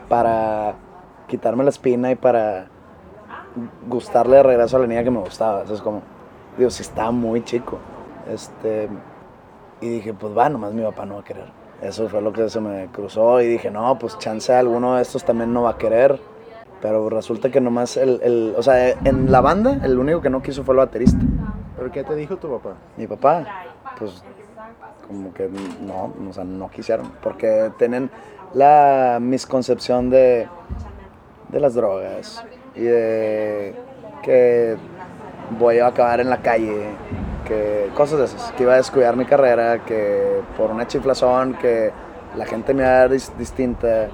[0.08, 0.74] para
[1.26, 2.68] quitarme la espina y para
[3.88, 5.62] gustarle de regreso a la niña que me gustaba.
[5.62, 6.02] Eso es como,
[6.56, 7.78] digo, si estaba muy chico.
[8.32, 8.88] Este,
[9.80, 11.46] y dije, pues va, nomás mi papá no va a querer.
[11.82, 15.24] Eso fue lo que se me cruzó y dije, no, pues chance alguno de estos
[15.24, 16.18] también no va a querer.
[16.80, 20.42] Pero resulta que nomás el, el, o sea, en la banda el único que no
[20.42, 21.18] quiso fue el baterista.
[21.76, 22.74] ¿Pero qué te dijo tu papá?
[22.96, 23.46] Mi papá,
[23.98, 24.22] pues
[25.06, 25.48] como que
[25.80, 27.12] no, o sea, no quisieron.
[27.22, 28.10] Porque tienen
[28.54, 30.48] la misconcepción de,
[31.48, 33.74] de las drogas y de
[34.22, 34.76] que
[35.58, 36.88] voy a acabar en la calle,
[37.46, 41.92] que cosas de esas, que iba a descuidar mi carrera, que por una chiflazón, que
[42.36, 44.08] la gente me va a ver distinta.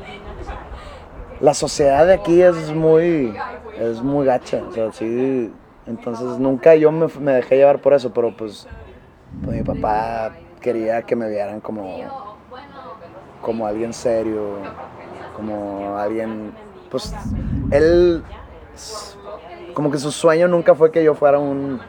[1.43, 3.35] La sociedad de aquí es muy,
[3.77, 5.53] es muy gacha, o sea, sí,
[5.89, 8.69] entonces nunca yo me, me dejé llevar por eso, pero pues,
[9.45, 11.99] pues mi papá quería que me vieran como,
[13.41, 14.59] como alguien serio,
[15.35, 16.53] como alguien,
[16.89, 17.13] pues
[17.73, 18.23] él,
[19.75, 21.81] como que su sueño nunca fue que yo fuera un,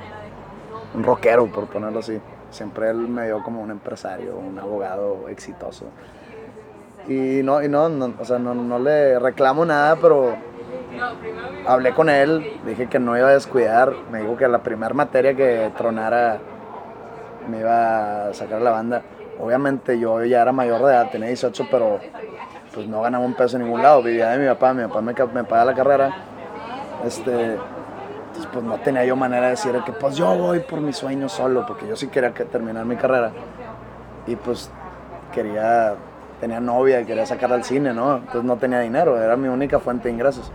[0.96, 2.20] un rockero, por ponerlo así.
[2.50, 5.86] Siempre él me vio como un empresario, un abogado exitoso.
[7.08, 10.36] Y no, y no, no, o sea, no, no le reclamo nada, pero
[11.68, 15.36] hablé con él, dije que no iba a descuidar, me dijo que la primera materia
[15.36, 16.40] que tronara
[17.50, 19.02] me iba a sacar la banda.
[19.40, 22.00] Obviamente yo ya era mayor de edad, tenía 18, pero
[22.74, 25.14] pues no ganaba un peso en ningún lado, vivía de mi papá, mi papá me,
[25.14, 26.16] me paga la carrera.
[27.06, 27.58] Este,
[28.34, 31.30] entonces pues no tenía yo manera de decir que pues yo voy por mi sueño
[31.30, 33.32] solo, porque yo sí quería que terminar mi carrera.
[34.26, 34.72] Y pues
[35.34, 35.96] quería,
[36.44, 38.18] tenía novia quería sacarla al cine, ¿no?
[38.18, 40.52] Entonces no tenía dinero, era mi única fuente de ingresos.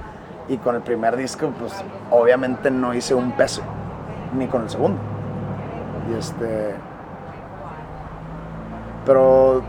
[0.47, 1.73] Y con el primer disco, pues
[2.11, 3.63] obviamente no hice un peso,
[4.37, 5.01] ni con el segundo.
[6.11, 6.75] Y este.
[9.07, 9.63] Pero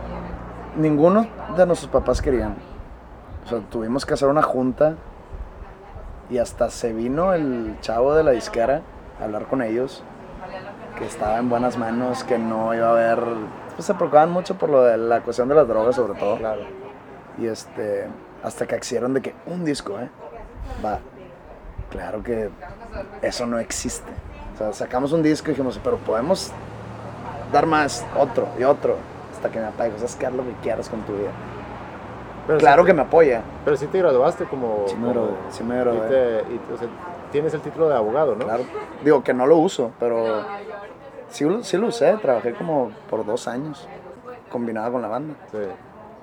[0.76, 2.56] ninguno de nuestros papás querían.
[3.46, 4.96] O sea, tuvimos que hacer una junta
[6.30, 8.82] y hasta se vino el chavo de la disquera
[9.22, 10.04] a hablar con ellos,
[10.98, 13.20] que estaba en buenas manos, que no iba a haber.
[13.80, 16.36] Pues se preocupaban mucho por lo de la cuestión de las drogas, sobre todo.
[16.36, 16.64] Claro.
[17.38, 18.08] Y este,
[18.44, 20.10] hasta que accedieron de que un disco, ¿eh?
[20.84, 21.00] Va.
[21.90, 22.50] Claro que
[23.22, 24.12] eso no existe.
[24.58, 26.52] sea, sacamos un disco y dijimos, pero podemos
[27.54, 28.98] dar más, otro y otro,
[29.32, 29.94] hasta que me apague.
[29.96, 31.32] O sea, es que haz lo que quieras con tu vida.
[32.48, 33.44] Pero Claro que me apoya.
[33.64, 34.84] Pero sí te graduaste como...
[34.88, 36.90] Sí me gradué, sí me y te- y, o sea,
[37.32, 38.44] tienes el título de abogado, ¿no?
[38.44, 38.64] Claro.
[39.06, 40.44] Digo que no lo uso, pero
[41.30, 42.14] sí, lo- sí lo usé.
[42.18, 43.88] Trabajé como por dos años
[44.52, 45.36] combinado con la banda.
[45.52, 45.58] Sí.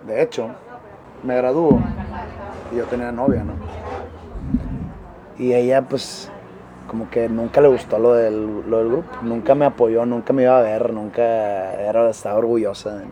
[0.07, 0.48] De hecho,
[1.22, 1.78] me graduó
[2.72, 3.54] y yo tenía novia, ¿no?
[5.38, 6.30] Y ella, pues,
[6.88, 9.09] como que nunca le gustó lo del, lo del grupo.
[9.22, 13.02] Nunca me apoyó, nunca me iba a ver, nunca era, estaba orgullosa.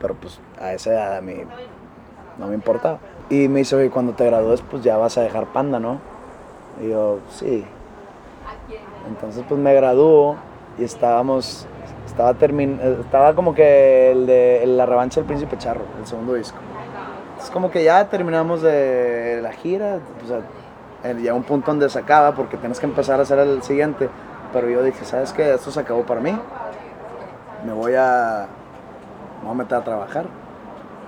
[0.00, 1.34] Pero pues a esa edad a mí
[2.38, 2.98] no me importaba.
[3.30, 5.98] Y me dice, oye, cuando te gradúes, pues ya vas a dejar panda, ¿no?
[6.82, 7.64] Y yo, sí.
[9.06, 10.36] Entonces, pues me graduó
[10.78, 11.66] y estábamos,
[12.06, 16.58] estaba, termin estaba como que el de la revancha del Príncipe Charro, el segundo disco.
[17.40, 20.40] Es como que ya terminamos de la gira, o sea,
[21.04, 24.08] eh, ya un punto donde se acaba porque tienes que empezar a hacer el siguiente.
[24.52, 25.54] Pero yo dije, ¿sabes qué?
[25.54, 26.36] Esto se acabó para mí.
[27.64, 28.46] Me voy a,
[29.40, 30.24] me voy a meter a trabajar.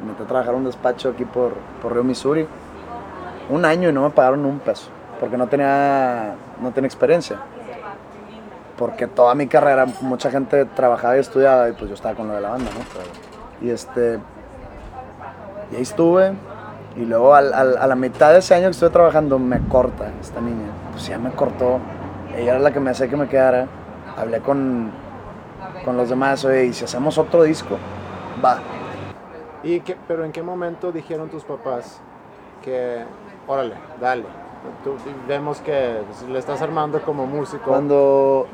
[0.01, 1.53] Me metí a trabajar en un despacho aquí por,
[1.83, 2.47] por Río Missouri.
[3.49, 4.89] Un año y no me pagaron un peso.
[5.19, 7.39] Porque no tenía, no tenía experiencia.
[8.81, 12.35] Porque toda mi carrera, mucha gente trabajaba y estudiaba y pues yo estaba con lo
[12.35, 13.67] de la banda, ¿no?
[13.67, 14.19] Y este,
[15.71, 16.33] y ahí estuve.
[16.97, 20.07] Y luego al- al- a la mitad de ese año que estuve trabajando me corta
[20.23, 20.71] esta niña.
[20.93, 21.79] Pues ya me cortó.
[22.35, 23.67] Ella era la que me hacía que me quedara.
[24.17, 24.91] Hablé con,
[25.85, 27.77] con los demás, oye, y si hacemos otro disco,
[28.43, 28.61] va.
[29.63, 32.01] ¿Y qué, pero en qué momento dijeron tus papás
[32.65, 33.05] que,
[33.47, 34.25] órale, dale?
[34.85, 34.95] Tú,
[35.27, 36.01] vemos que
[36.31, 37.65] le estás armando como músico.
[37.65, 38.47] Cuando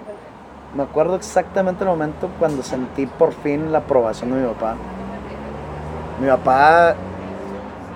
[0.77, 4.77] me acuerdo exactamente el momento cuando sentí por fin la aprobación de mi papá.
[6.21, 6.95] Mi papá,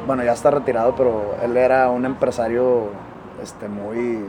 [0.07, 2.89] bueno, ya está retirado, pero él era un empresario
[3.43, 4.24] este, muy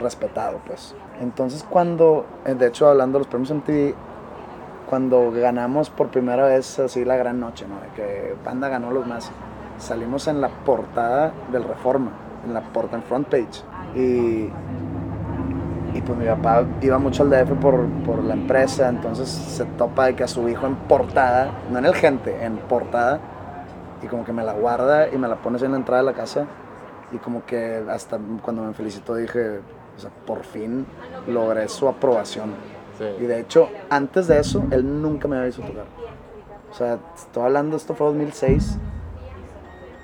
[0.00, 0.94] respetado, pues.
[1.20, 3.94] Entonces cuando, eh, de hecho hablando de los premios MTV,
[4.88, 7.76] cuando ganamos por primera vez así la gran noche, ¿no?
[7.80, 9.30] De que Panda ganó los más,
[9.78, 12.10] salimos en la portada del Reforma,
[12.44, 13.62] en la portada, en front page.
[13.94, 14.50] Y
[15.94, 20.06] y pues mi papá iba mucho al DF por, por la empresa, entonces se topa
[20.06, 23.20] de que a su hijo en portada, no en el gente, en portada,
[24.02, 26.14] y como que me la guarda y me la pones en la entrada de la
[26.14, 26.46] casa,
[27.12, 29.60] y como que hasta cuando me felicitó dije,
[29.96, 30.86] o sea, por fin
[31.26, 32.54] logré su aprobación.
[32.98, 33.04] Sí.
[33.20, 35.84] Y de hecho, antes de eso, él nunca me había visto tocar.
[36.70, 38.78] O sea, estoy hablando, esto fue 2006,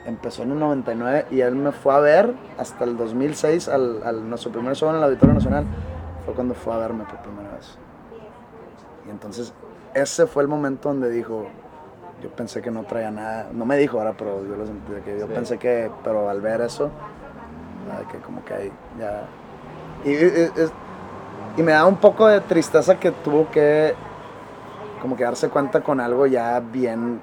[0.09, 4.29] empezó en el 99 y él me fue a ver hasta el 2006, al, al
[4.29, 5.67] nuestro primer show en el Auditorio Nacional,
[6.25, 7.77] fue cuando fue a verme por primera vez.
[9.07, 9.53] Y entonces,
[9.95, 11.47] ese fue el momento donde dijo,
[12.23, 15.03] yo pensé que no traía nada, no me dijo ahora, pero yo lo sentí, de
[15.03, 15.33] que yo Sí.
[15.35, 16.91] pensé que, pero al ver eso,
[18.11, 19.25] que como que ahí ya...
[21.57, 23.95] Y me da un poco de tristeza que tuvo que
[25.03, 27.21] como que darse cuenta con algo ya bien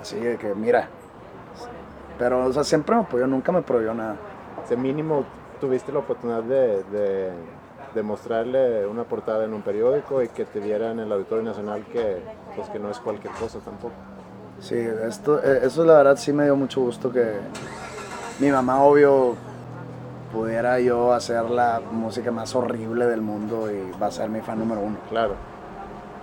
[0.00, 0.88] así de que mira
[2.20, 4.16] pero o sea siempre me apoyó nunca me prohibió nada.
[4.62, 5.24] O sea, mínimo
[5.58, 7.30] tuviste la oportunidad de, de,
[7.94, 11.82] de mostrarle una portada en un periódico y que te viera en el Auditorio Nacional
[11.86, 12.18] que,
[12.54, 13.94] pues, que no es cualquier cosa tampoco.
[14.60, 17.32] sí esto eh, eso la verdad sí me dio mucho gusto que
[18.38, 19.34] mi mamá obvio
[20.30, 24.58] pudiera yo hacer la música más horrible del mundo y va a ser mi fan
[24.58, 24.98] número uno.
[25.08, 25.34] Claro,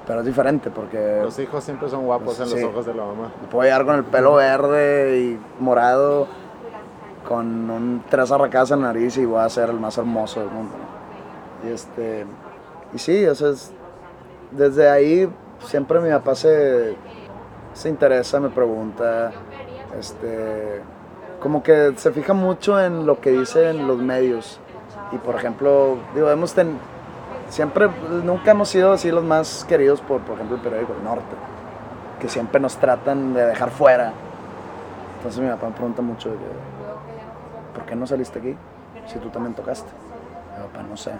[0.08, 2.56] pero es diferente porque los hijos siempre son guapos en Sí.
[2.62, 3.32] los ojos de la mamá.
[3.52, 6.28] Puedo llegar con el pelo verde y morado,
[7.28, 10.50] con un, tres arracadas en la nariz y voy a ser el más hermoso del
[10.50, 10.74] mundo.
[11.68, 12.26] Y este,
[12.94, 13.74] y sí, eso es,
[14.52, 15.30] desde ahí
[15.66, 16.96] siempre mi papá se,
[17.74, 19.32] se interesa, me pregunta,
[20.00, 20.82] este,
[21.42, 24.60] como que se fija mucho en lo que dicen los medios.
[25.12, 26.78] Y por ejemplo, digo, hemos ten-
[27.50, 27.90] siempre,
[28.24, 31.36] nunca hemos sido así los más queridos por, por ejemplo, el periódico El Norte
[32.20, 34.14] que siempre nos tratan de dejar fuera.
[35.18, 36.32] Entonces mi papá me pregunta mucho,
[37.74, 38.56] ¿por qué no saliste aquí
[39.08, 39.90] si tú también tocaste?
[40.58, 41.12] Mi papá, no sé.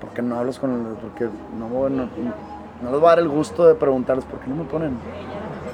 [0.00, 1.28] ¿Por qué no hablas con el, porque
[1.58, 2.08] no, no,
[2.82, 4.98] no, les voy a dar el gusto de preguntarles por qué no me ponen?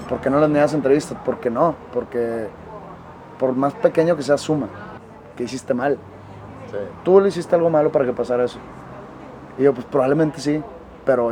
[0.08, 1.18] ¿Por qué no les niegas entrevistas?
[1.24, 1.74] ¿Por qué no?
[1.92, 2.48] Porque
[3.38, 4.68] por más pequeño que sea suma,
[5.36, 5.98] que hiciste mal.
[6.70, 6.76] Sí.
[7.04, 8.58] ¿Tú le hiciste algo malo para que pasara eso?
[9.58, 10.62] Y yo, pues probablemente sí,
[11.04, 11.30] pero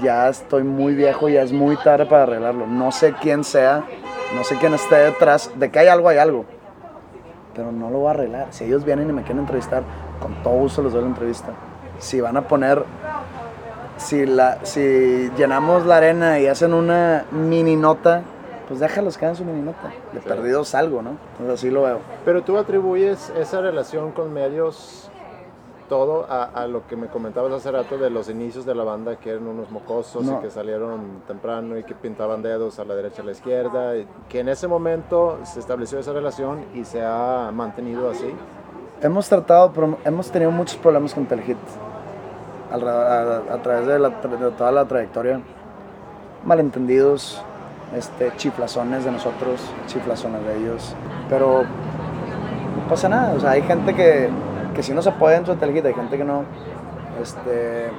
[0.00, 2.66] ya estoy muy viejo, ya es muy tarde para arreglarlo.
[2.66, 3.84] No sé quién sea,
[4.34, 5.50] no sé quién esté detrás.
[5.56, 6.44] De que hay algo, hay algo.
[7.54, 8.46] Pero no lo voy a arreglar.
[8.50, 9.82] Si ellos vienen y me quieren entrevistar,
[10.20, 11.48] con todo gusto les doy la entrevista.
[11.98, 12.84] Si van a poner,
[13.96, 18.22] si, la, si llenamos la arena y hacen una mini nota,
[18.68, 19.88] pues déjalos que hagan su mini nota.
[20.12, 20.28] De Sí.
[20.28, 21.16] perdidos algo, ¿no?
[21.32, 21.98] Entonces así lo veo.
[22.24, 25.09] Pero tú atribuyes esa relación con medios
[25.90, 29.16] todo a, a lo que me comentabas hace rato de los inicios de la banda,
[29.16, 30.38] que eran unos mocosos No.
[30.38, 33.96] y que salieron temprano y que pintaban dedos a la derecha y a la izquierda,
[33.98, 38.32] y que en ese momento se estableció esa relación y se ha mantenido así.
[39.02, 41.58] Hemos tratado, pero hemos tenido muchos problemas con Telehit
[42.72, 45.40] alrededor- a, a través de, la de toda la trayectoria.
[46.44, 47.42] Malentendidos,
[47.96, 50.94] este, chiflazones de nosotros, chiflazones de ellos.
[51.28, 53.34] Pero no pasa nada.
[53.34, 54.30] O sea, hay gente que,
[54.74, 56.44] que sí nos apoya en su Telehit, hay gente que no.
[57.20, 57.90] Este,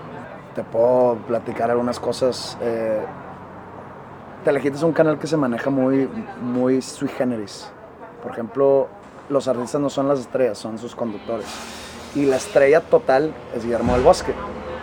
[0.55, 2.57] te puedo platicar algunas cosas.
[2.61, 3.01] Eh,
[4.43, 6.09] Telehit es un canal que se maneja muy,
[6.41, 7.69] muy sui generis.
[8.24, 8.88] Por ejemplo,
[9.30, 11.47] los artistas no son las estrellas, son sus conductores.
[12.15, 14.34] Y la estrella total es Guillermo del Bosque.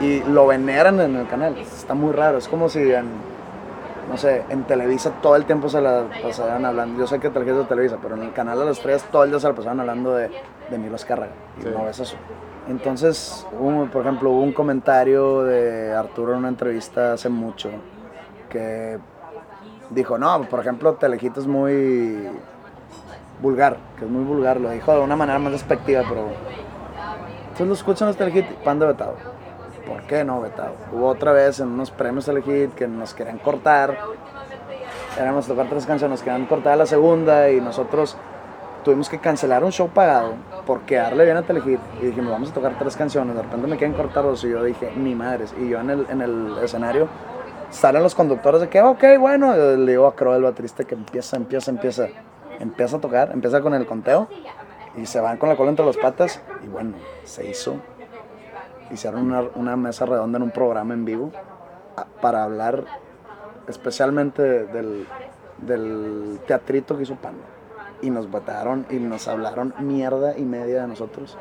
[0.00, 1.56] Y lo veneran en el canal.
[1.58, 2.38] Está muy raro.
[2.38, 3.06] Es como si en,
[4.08, 6.98] no sé, en Televisa todo el tiempo se la pasaran hablando.
[6.98, 9.24] Yo sé que Televisa es de Televisa, pero en el canal de las estrellas todo
[9.24, 10.30] el día se la pasaban hablando de,
[10.70, 11.32] de Milo Azcárraga.
[11.58, 11.68] Y Sí.
[11.72, 12.16] no ves eso.
[12.68, 17.70] Entonces, hubo, por ejemplo, hubo un comentario de Arturo en una entrevista hace mucho
[18.50, 18.98] que
[19.90, 22.28] dijo, no, por ejemplo, Telejito es muy
[23.40, 26.26] vulgar, que es muy vulgar, lo dijo de una manera más despectiva, pero...
[27.42, 29.14] Entonces lo escuchan los Telehit, Panda vetado.
[29.88, 30.74] ¿Por qué no vetado?
[30.92, 33.98] Hubo otra vez en unos premios Telehit que nos querían cortar,
[35.18, 38.16] éramos tocar tres canciones, nos querían cortar la segunda y nosotros
[38.84, 40.34] tuvimos que cancelar un show pagado
[40.66, 43.78] por quedarle bien a Telehit y dijimos, vamos a tocar tres canciones, de repente me
[43.78, 47.08] quieren cortar dos y yo dije, ni madres, y yo en el, en el escenario
[47.70, 51.36] salen los conductores de que, ok, bueno, le digo a Crow, el baterista, que empieza,
[51.36, 52.08] empieza, empieza,
[52.60, 54.28] empieza a tocar, empieza con el conteo
[54.96, 56.92] y se van con la cola entre las patas y bueno,
[57.24, 57.76] se hizo.
[58.90, 61.32] Hicieron una, una mesa redonda en un programa en vivo
[62.20, 62.84] para hablar
[63.66, 65.06] especialmente del,
[65.58, 67.44] del teatrito que hizo Panda.
[68.00, 71.36] Y nos votaron y nos hablaron mierda y media de nosotros.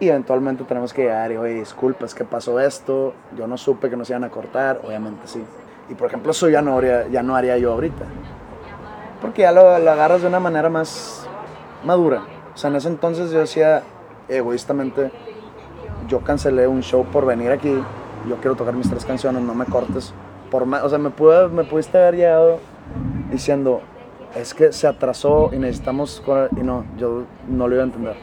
[0.00, 3.14] Y eventualmente tenemos que llegar y, oye, disculpas, ¿qué pasó esto?
[3.36, 5.42] Yo no supe que nos iban a cortar, obviamente sí.
[5.88, 8.04] Y por ejemplo, eso ya no haría, ya no haría yo ahorita.
[9.20, 11.26] Porque ya lo, lo agarras de una manera más
[11.84, 12.22] madura.
[12.54, 13.82] O sea, en ese entonces yo decía,
[14.28, 15.10] egoístamente,
[16.08, 17.72] yo cancelé un show por venir aquí,
[18.28, 20.12] yo quiero tocar mis tres canciones, no me cortes.
[20.50, 22.58] Por ma- o sea, me, pude, me pudiste haber llegado
[23.30, 23.80] diciendo,
[24.34, 26.22] es que se atrasó y necesitamos...
[26.24, 26.48] cor-".
[26.56, 28.16] Y no, yo no lo iba a entender.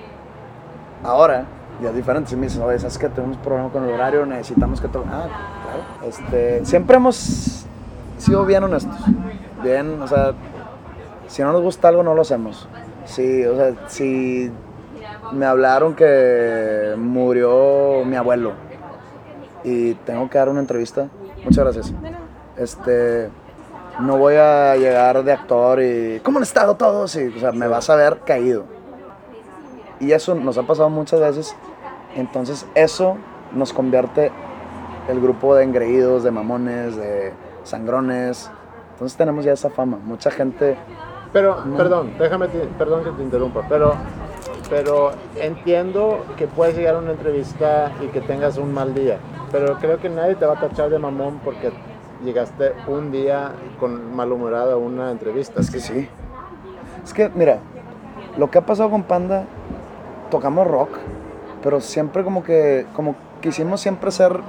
[1.04, 1.46] Ahora,
[1.82, 2.32] ya es diferente.
[2.32, 4.26] Si me dicen, oye, ¿sabes que tenemos problema con el horario?
[4.26, 5.08] Necesitamos que toque.
[5.12, 5.28] Ah,
[5.64, 6.10] claro.
[6.10, 7.66] Este, siempre hemos
[8.18, 8.98] sido bien honestos.
[9.64, 10.32] Bien, o sea,
[11.28, 12.68] si no nos gusta algo, no lo hacemos.
[13.06, 14.52] Si, o sea, si
[15.32, 18.54] me hablaron que murió mi abuelo
[19.64, 21.08] y tengo que dar una entrevista,
[21.44, 21.94] muchas gracias.
[22.58, 23.30] Este,
[24.00, 27.16] no voy a llegar de actor y ¿cómo han estado todos?
[27.16, 28.64] Y, o sea, me vas a ver caído.
[30.00, 31.56] Y eso nos ha pasado muchas veces.
[32.16, 33.18] Entonces eso
[33.54, 34.32] nos convierte
[35.10, 38.50] el grupo de engreídos, de mamones, de sangrones.
[38.94, 39.98] Entonces tenemos ya esa fama.
[40.04, 40.78] Mucha gente...
[41.34, 43.94] Pero, perdón, déjame, te- perdón que te interrumpa, pero,
[44.76, 49.20] pero entiendo que puedes llegar a una entrevista y que tengas un mal día,
[49.50, 51.72] pero creo que nadie te va a tachar de mamón porque
[52.26, 55.62] llegaste un día con malhumorado a una entrevista.
[55.62, 56.10] Es que sí.
[57.02, 57.60] Es que, mira,
[58.38, 59.46] lo que ha pasado con Panda,
[60.30, 60.90] tocamos rock,
[61.64, 64.42] pero siempre como que, como quisimos siempre ser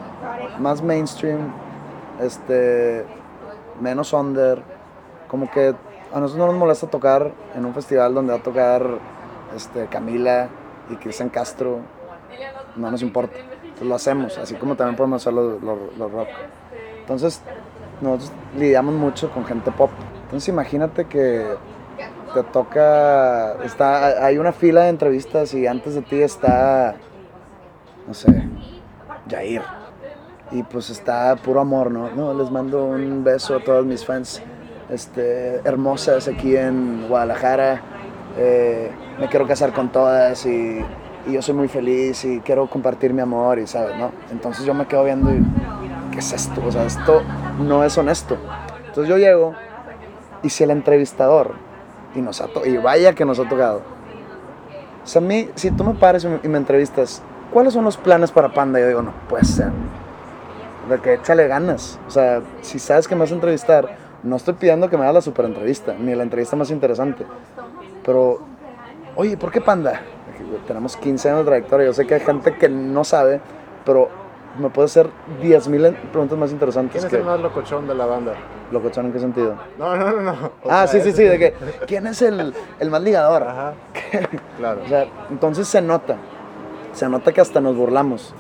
[0.59, 1.53] más mainstream,
[2.21, 3.05] este,
[3.81, 4.61] menos under,
[5.29, 5.73] como que
[6.13, 8.83] a nosotros no nos molesta tocar en un festival donde va a tocar
[9.57, 10.49] este, Camila
[10.91, 11.81] y Cristian Castro,
[12.77, 13.37] no nos importa,
[13.83, 16.29] lo hacemos, así como también podemos hacer los rock.
[17.01, 17.43] Entonces,
[18.01, 19.91] nosotros lidiamos mucho con gente pop.
[20.25, 21.57] Entonces, imagínate que
[22.35, 26.97] te toca, está, hay una fila de entrevistas y antes de ti está,
[28.07, 28.49] no sé,
[29.31, 29.63] Jair.
[30.51, 32.11] Y pues está puro amor, ¿no?
[32.11, 34.43] No, les mando un beso a todos mis fans
[34.89, 37.83] este, hermosas aquí en Guadalajara.
[38.37, 40.85] Eh, me quiero casar con todas y,
[41.27, 43.97] yo soy muy feliz y quiero compartir mi amor y, ¿sabes?
[43.97, 44.13] ¿no?
[44.31, 45.43] Entonces yo me quedo viendo y,
[46.13, 46.63] ¿qué es esto?
[46.65, 47.23] O sea, esto
[47.59, 48.37] no es honesto.
[48.87, 49.55] Entonces yo llego
[50.45, 51.55] y si el entrevistador,
[52.15, 53.83] y, nos ha y vaya que nos ha tocado,
[55.07, 57.23] o sea, a mí, si tú me pares y me, entrevistas,
[57.53, 58.81] ¿cuáles son los planes para Panda?
[58.81, 59.71] Yo digo, no, puede ser.
[60.91, 62.01] De que échale ganas.
[62.09, 63.89] O sea, si sabes que me vas a entrevistar,
[64.25, 67.25] no estoy pidiendo que me hagas la super entrevista, ni la entrevista más interesante.
[68.07, 68.39] Pero,
[69.17, 70.01] oye, ¿por qué Panda?
[70.67, 73.41] Tenemos 15 años de trayectoria, yo sé que hay gente que no sabe,
[73.85, 74.09] pero
[74.59, 75.11] me puede hacer
[75.43, 77.05] 10.000 preguntas más interesantes.
[77.05, 78.35] ¿Quién es el más locochón de la banda?
[78.71, 79.57] ¿Locochón en qué sentido?
[79.77, 80.23] No, no, no.
[80.23, 80.53] no.
[80.69, 81.55] Ah, sí, sí, sí, de que,
[81.87, 83.43] ¿quién es el, el más ligador?
[83.43, 83.75] Ajá.
[84.57, 84.83] claro.
[84.85, 86.17] o sea, entonces se nota,
[86.93, 88.35] se nota que hasta nos burlamos.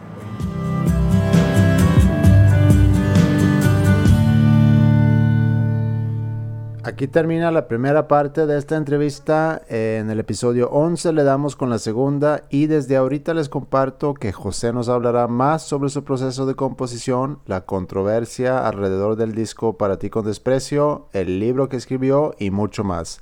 [6.87, 9.63] aquí termina la primera parte de esta entrevista.
[9.69, 14.15] Eh, en el episodio 11 le damos con la segunda y desde ahorita les comparto
[14.15, 19.77] que José nos hablará más sobre su proceso de composición, la controversia alrededor del disco
[19.77, 23.21] Para ti con desprecio, el libro que escribió y mucho más.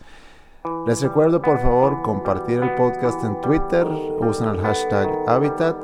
[0.86, 5.76] Les recuerdo por favor compartir el podcast en Twitter, usen el hashtag Habitat.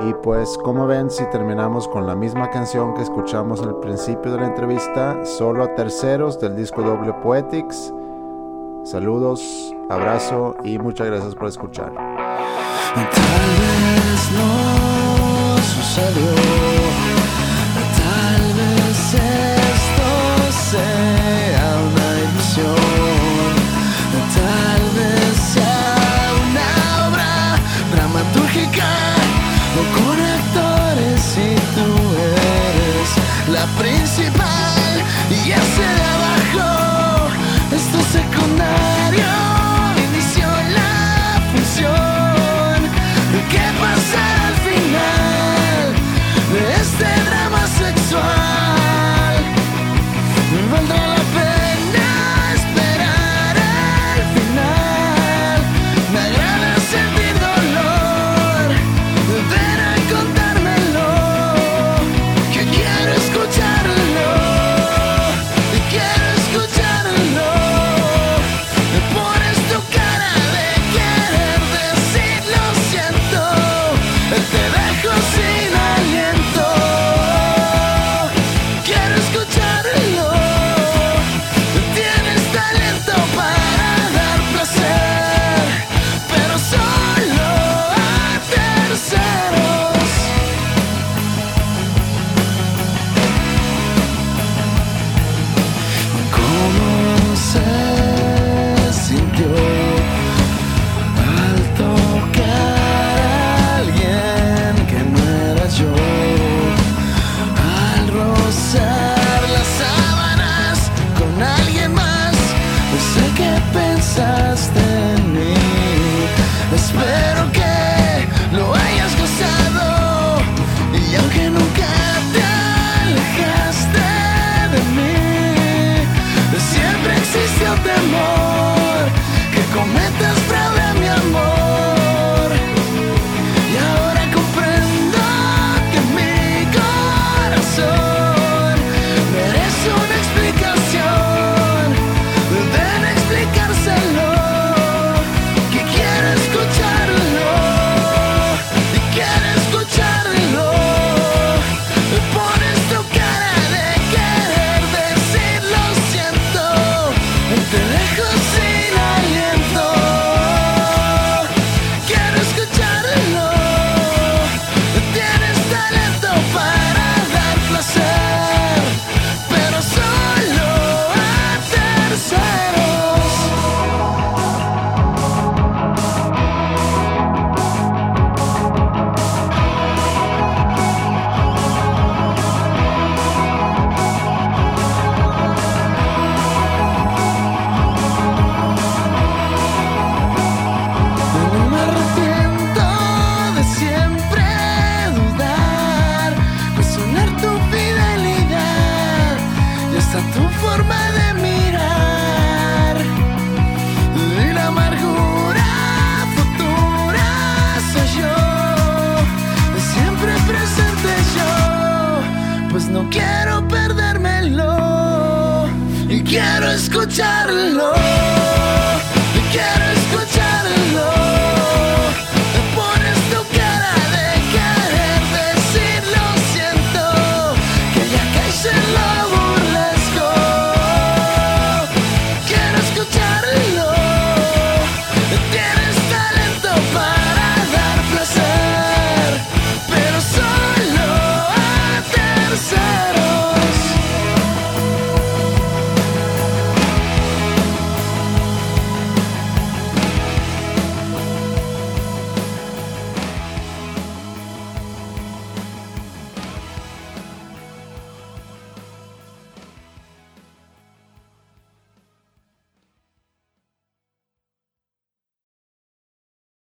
[0.00, 4.38] Y pues como ven, si terminamos con la misma canción que escuchamos al principio de
[4.38, 7.92] la entrevista, solo a terceros del disco doble Poetics.
[8.84, 11.92] Saludos, abrazo y muchas gracias por escuchar.
[12.94, 13.04] Tal
[13.58, 16.34] vez no sucedió,
[17.98, 21.07] tal vez esto se...